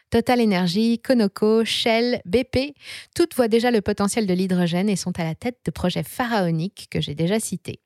Total 0.09 0.41
Energy, 0.41 0.99
Conoco, 0.99 1.65
Shell, 1.65 2.21
BP, 2.25 2.75
toutes 3.15 3.35
voient 3.35 3.47
déjà 3.47 3.71
le 3.71 3.81
potentiel 3.81 4.25
de 4.25 4.33
l'hydrogène 4.33 4.89
et 4.89 4.95
sont 4.95 5.17
à 5.19 5.23
la 5.23 5.35
tête 5.35 5.59
de 5.65 5.71
projets 5.71 6.03
pharaoniques 6.03 6.87
que 6.89 7.01
j'ai 7.01 7.15
déjà 7.15 7.39
cités. 7.39 7.81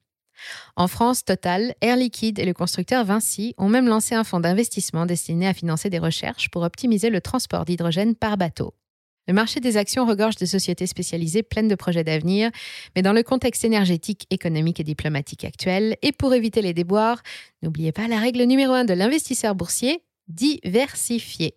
En 0.75 0.87
France, 0.87 1.25
Total, 1.25 1.75
Air 1.81 1.97
Liquide 1.97 2.39
et 2.39 2.45
le 2.45 2.53
constructeur 2.53 3.05
Vinci 3.05 3.53
ont 3.57 3.69
même 3.69 3.87
lancé 3.87 4.15
un 4.15 4.23
fonds 4.23 4.39
d'investissement 4.39 5.05
destiné 5.05 5.47
à 5.47 5.53
financer 5.53 5.89
des 5.89 5.99
recherches 5.99 6.49
pour 6.49 6.63
optimiser 6.63 7.09
le 7.09 7.21
transport 7.21 7.65
d'hydrogène 7.65 8.15
par 8.15 8.37
bateau. 8.37 8.73
Le 9.31 9.35
marché 9.35 9.61
des 9.61 9.77
actions 9.77 10.05
regorge 10.05 10.35
de 10.35 10.45
sociétés 10.45 10.87
spécialisées 10.87 11.41
pleines 11.41 11.69
de 11.69 11.75
projets 11.75 12.03
d'avenir, 12.03 12.51
mais 12.97 13.01
dans 13.01 13.13
le 13.13 13.23
contexte 13.23 13.63
énergétique, 13.63 14.27
économique 14.29 14.81
et 14.81 14.83
diplomatique 14.83 15.45
actuel, 15.45 15.95
et 16.01 16.11
pour 16.11 16.33
éviter 16.33 16.61
les 16.61 16.73
déboires, 16.73 17.23
n'oubliez 17.61 17.93
pas 17.93 18.09
la 18.09 18.19
règle 18.19 18.43
numéro 18.43 18.73
un 18.73 18.83
de 18.83 18.93
l'investisseur 18.93 19.55
boursier, 19.55 20.03
diversifier. 20.27 21.55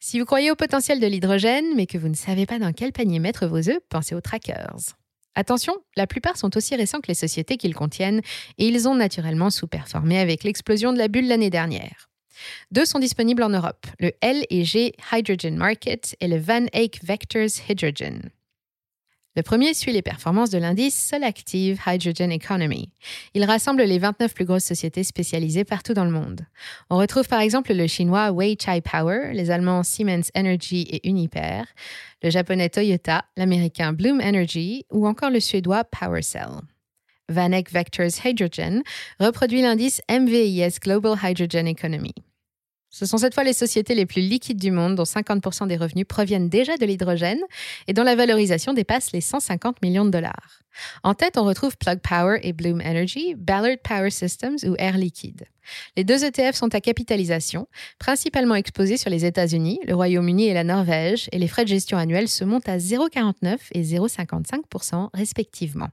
Si 0.00 0.18
vous 0.18 0.24
croyez 0.24 0.50
au 0.50 0.54
potentiel 0.54 0.98
de 0.98 1.06
l'hydrogène, 1.06 1.66
mais 1.76 1.84
que 1.84 1.98
vous 1.98 2.08
ne 2.08 2.14
savez 2.14 2.46
pas 2.46 2.58
dans 2.58 2.72
quel 2.72 2.92
panier 2.92 3.18
mettre 3.18 3.46
vos 3.46 3.68
œufs, 3.68 3.80
pensez 3.90 4.14
aux 4.14 4.22
trackers. 4.22 4.96
Attention, 5.34 5.74
la 5.98 6.06
plupart 6.06 6.38
sont 6.38 6.56
aussi 6.56 6.76
récents 6.76 7.02
que 7.02 7.08
les 7.08 7.14
sociétés 7.14 7.58
qu'ils 7.58 7.74
contiennent, 7.74 8.22
et 8.56 8.68
ils 8.68 8.88
ont 8.88 8.94
naturellement 8.94 9.50
sous-performé 9.50 10.18
avec 10.18 10.44
l'explosion 10.44 10.94
de 10.94 10.98
la 10.98 11.08
bulle 11.08 11.28
l'année 11.28 11.50
dernière. 11.50 12.08
Deux 12.70 12.84
sont 12.84 12.98
disponibles 12.98 13.42
en 13.42 13.50
Europe, 13.50 13.86
le 13.98 14.12
L 14.20 14.44
G 14.50 14.92
Hydrogen 15.12 15.56
Market 15.56 16.16
et 16.20 16.28
le 16.28 16.38
Van 16.38 16.66
Eyck 16.72 17.00
Vectors 17.04 17.68
Hydrogen. 17.68 18.30
Le 19.36 19.42
premier 19.42 19.74
suit 19.74 19.92
les 19.92 20.00
performances 20.00 20.48
de 20.48 20.56
l'indice 20.56 20.96
Solactive 20.96 21.78
Hydrogen 21.86 22.30
Economy. 22.30 22.88
Il 23.34 23.44
rassemble 23.44 23.82
les 23.82 23.98
29 23.98 24.32
plus 24.32 24.46
grosses 24.46 24.64
sociétés 24.64 25.04
spécialisées 25.04 25.64
partout 25.64 25.92
dans 25.92 26.06
le 26.06 26.10
monde. 26.10 26.46
On 26.88 26.96
retrouve 26.96 27.28
par 27.28 27.40
exemple 27.40 27.74
le 27.74 27.86
chinois 27.86 28.32
Weichai 28.32 28.80
Power, 28.80 29.32
les 29.34 29.50
allemands 29.50 29.82
Siemens 29.82 30.30
Energy 30.34 30.86
et 30.90 31.06
Uniper, 31.06 31.64
le 32.22 32.30
japonais 32.30 32.70
Toyota, 32.70 33.26
l'américain 33.36 33.92
Bloom 33.92 34.22
Energy 34.22 34.86
ou 34.90 35.06
encore 35.06 35.30
le 35.30 35.40
suédois 35.40 35.84
PowerCell. 35.84 36.62
Vanek 37.28 37.70
Vectors 37.70 38.24
Hydrogen 38.24 38.82
reproduit 39.20 39.60
l'indice 39.60 40.00
MVIS 40.08 40.78
Global 40.80 41.14
Hydrogen 41.22 41.66
Economy. 41.66 42.14
Ce 42.98 43.04
sont 43.04 43.18
cette 43.18 43.34
fois 43.34 43.44
les 43.44 43.52
sociétés 43.52 43.94
les 43.94 44.06
plus 44.06 44.22
liquides 44.22 44.58
du 44.58 44.70
monde, 44.70 44.94
dont 44.94 45.02
50% 45.02 45.66
des 45.66 45.76
revenus 45.76 46.06
proviennent 46.08 46.48
déjà 46.48 46.78
de 46.78 46.86
l'hydrogène 46.86 47.40
et 47.88 47.92
dont 47.92 48.04
la 48.04 48.14
valorisation 48.14 48.72
dépasse 48.72 49.12
les 49.12 49.20
150 49.20 49.82
millions 49.82 50.06
de 50.06 50.10
dollars. 50.10 50.62
En 51.02 51.12
tête, 51.12 51.36
on 51.36 51.44
retrouve 51.44 51.76
Plug 51.76 52.00
Power 52.00 52.38
et 52.42 52.54
Bloom 52.54 52.80
Energy, 52.80 53.34
Ballard 53.34 53.76
Power 53.84 54.08
Systems 54.08 54.56
ou 54.64 54.76
Air 54.78 54.96
Liquide. 54.96 55.44
Les 55.98 56.04
deux 56.04 56.24
ETF 56.24 56.54
sont 56.54 56.74
à 56.74 56.80
capitalisation, 56.80 57.68
principalement 57.98 58.54
exposés 58.54 58.96
sur 58.96 59.10
les 59.10 59.26
États-Unis, 59.26 59.78
le 59.86 59.94
Royaume-Uni 59.94 60.46
et 60.46 60.54
la 60.54 60.64
Norvège, 60.64 61.28
et 61.32 61.38
les 61.38 61.48
frais 61.48 61.64
de 61.64 61.68
gestion 61.68 61.98
annuels 61.98 62.28
se 62.28 62.44
montent 62.44 62.70
à 62.70 62.78
0,49 62.78 63.58
et 63.72 63.82
0,55% 63.82 65.10
respectivement. 65.12 65.88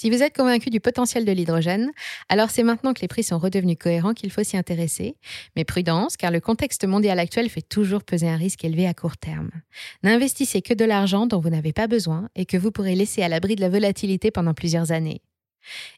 Si 0.00 0.08
vous 0.08 0.22
êtes 0.22 0.34
convaincu 0.34 0.70
du 0.70 0.80
potentiel 0.80 1.26
de 1.26 1.32
l'hydrogène, 1.32 1.90
alors 2.30 2.48
c'est 2.48 2.62
maintenant 2.62 2.94
que 2.94 3.02
les 3.02 3.06
prix 3.06 3.22
sont 3.22 3.38
redevenus 3.38 3.76
cohérents 3.78 4.14
qu'il 4.14 4.30
faut 4.30 4.42
s'y 4.42 4.56
intéresser. 4.56 5.18
Mais 5.56 5.64
prudence, 5.66 6.16
car 6.16 6.30
le 6.30 6.40
contexte 6.40 6.86
mondial 6.86 7.18
actuel 7.18 7.50
fait 7.50 7.60
toujours 7.60 8.02
peser 8.02 8.26
un 8.26 8.38
risque 8.38 8.64
élevé 8.64 8.86
à 8.86 8.94
court 8.94 9.18
terme. 9.18 9.50
N'investissez 10.02 10.62
que 10.62 10.72
de 10.72 10.86
l'argent 10.86 11.26
dont 11.26 11.38
vous 11.38 11.50
n'avez 11.50 11.74
pas 11.74 11.86
besoin 11.86 12.30
et 12.34 12.46
que 12.46 12.56
vous 12.56 12.70
pourrez 12.70 12.94
laisser 12.94 13.22
à 13.22 13.28
l'abri 13.28 13.56
de 13.56 13.60
la 13.60 13.68
volatilité 13.68 14.30
pendant 14.30 14.54
plusieurs 14.54 14.90
années. 14.90 15.20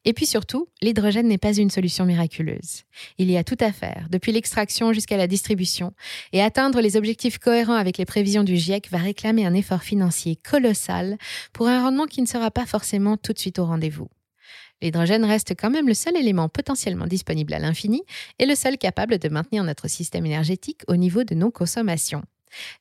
Et 0.04 0.12
puis 0.12 0.26
surtout, 0.26 0.68
l'hydrogène 0.80 1.28
n'est 1.28 1.38
pas 1.38 1.56
une 1.56 1.70
solution 1.70 2.04
miraculeuse. 2.04 2.82
Il 3.18 3.30
y 3.30 3.36
a 3.36 3.44
tout 3.44 3.56
à 3.60 3.72
faire, 3.72 4.06
depuis 4.10 4.32
l'extraction 4.32 4.92
jusqu'à 4.92 5.16
la 5.16 5.26
distribution, 5.26 5.92
et 6.32 6.42
atteindre 6.42 6.80
les 6.80 6.96
objectifs 6.96 7.38
cohérents 7.38 7.74
avec 7.74 7.98
les 7.98 8.04
prévisions 8.04 8.44
du 8.44 8.56
GIEC 8.56 8.90
va 8.90 8.98
réclamer 8.98 9.46
un 9.46 9.54
effort 9.54 9.82
financier 9.82 10.36
colossal 10.36 11.16
pour 11.52 11.68
un 11.68 11.82
rendement 11.82 12.06
qui 12.06 12.22
ne 12.22 12.26
sera 12.26 12.50
pas 12.50 12.66
forcément 12.66 13.16
tout 13.16 13.32
de 13.32 13.38
suite 13.38 13.58
au 13.58 13.64
rendez-vous. 13.64 14.08
L'hydrogène 14.82 15.24
reste 15.24 15.54
quand 15.56 15.70
même 15.70 15.86
le 15.86 15.94
seul 15.94 16.16
élément 16.16 16.48
potentiellement 16.48 17.06
disponible 17.06 17.54
à 17.54 17.60
l'infini 17.60 18.02
et 18.40 18.46
le 18.46 18.56
seul 18.56 18.78
capable 18.78 19.18
de 19.18 19.28
maintenir 19.28 19.62
notre 19.62 19.88
système 19.88 20.26
énergétique 20.26 20.82
au 20.88 20.96
niveau 20.96 21.22
de 21.22 21.36
nos 21.36 21.52
consommations. 21.52 22.24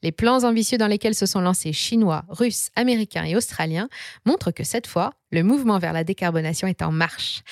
Les 0.04 0.12
plans 0.12 0.44
ambitieux 0.44 0.78
dans 0.78 0.88
lesquels 0.88 1.16
se 1.16 1.26
sont 1.26 1.42
lancés 1.42 1.74
Chinois, 1.74 2.24
Russes, 2.30 2.70
Américains 2.76 3.26
et 3.26 3.36
Australiens 3.36 3.90
montrent 4.26 4.52
que 4.52 4.64
cette 4.64 4.88
fois, 4.88 5.12
le 5.32 5.44
mouvement 5.44 5.80
vers 5.80 5.94
la 5.94 6.04
décarbonation 6.04 6.68
est 6.68 6.82
en 6.82 6.92
marche. 6.92 7.44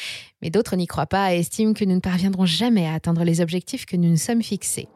Mais 0.42 0.50
d'autres 0.50 0.76
n'y 0.76 0.88
croient 0.88 1.06
pas 1.06 1.34
et 1.34 1.40
estiment 1.40 1.74
que 1.74 1.86
nous 1.86 1.96
ne 1.96 2.00
parviendrons 2.00 2.46
jamais 2.46 2.88
à 2.88 2.94
atteindre 2.94 3.24
les 3.24 3.42
objectifs 3.42 3.86
que 3.86 3.96
nous 3.96 4.10
nous 4.10 4.18
sommes 4.18 4.44
fixés. 4.44 4.90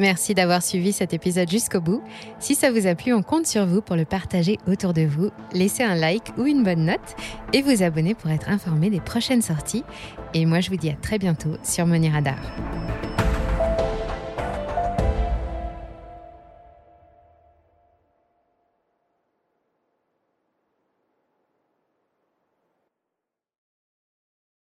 Merci 0.00 0.32
d'avoir 0.32 0.62
suivi 0.62 0.92
cet 0.92 1.12
épisode 1.12 1.50
jusqu'au 1.50 1.82
bout. 1.82 2.02
Si 2.38 2.54
ça 2.54 2.72
vous 2.72 2.86
a 2.86 2.94
plu, 2.94 3.12
on 3.12 3.22
compte 3.22 3.46
sur 3.46 3.66
vous 3.66 3.82
pour 3.82 3.96
le 3.96 4.06
partager 4.06 4.56
autour 4.66 4.94
de 4.94 5.02
vous, 5.02 5.30
laisser 5.52 5.82
un 5.82 5.94
like 5.94 6.32
ou 6.38 6.46
une 6.46 6.64
bonne 6.64 6.86
note 6.86 7.16
et 7.52 7.60
vous 7.60 7.82
abonner 7.82 8.14
pour 8.14 8.30
être 8.30 8.48
informé 8.48 8.88
des 8.88 9.00
prochaines 9.00 9.42
sorties. 9.42 9.84
Et 10.32 10.46
moi, 10.46 10.60
je 10.60 10.70
vous 10.70 10.76
dis 10.76 10.88
à 10.88 10.94
très 10.94 11.18
bientôt 11.18 11.52
sur 11.62 11.86
Money 11.86 12.08
Radar. 12.08 12.40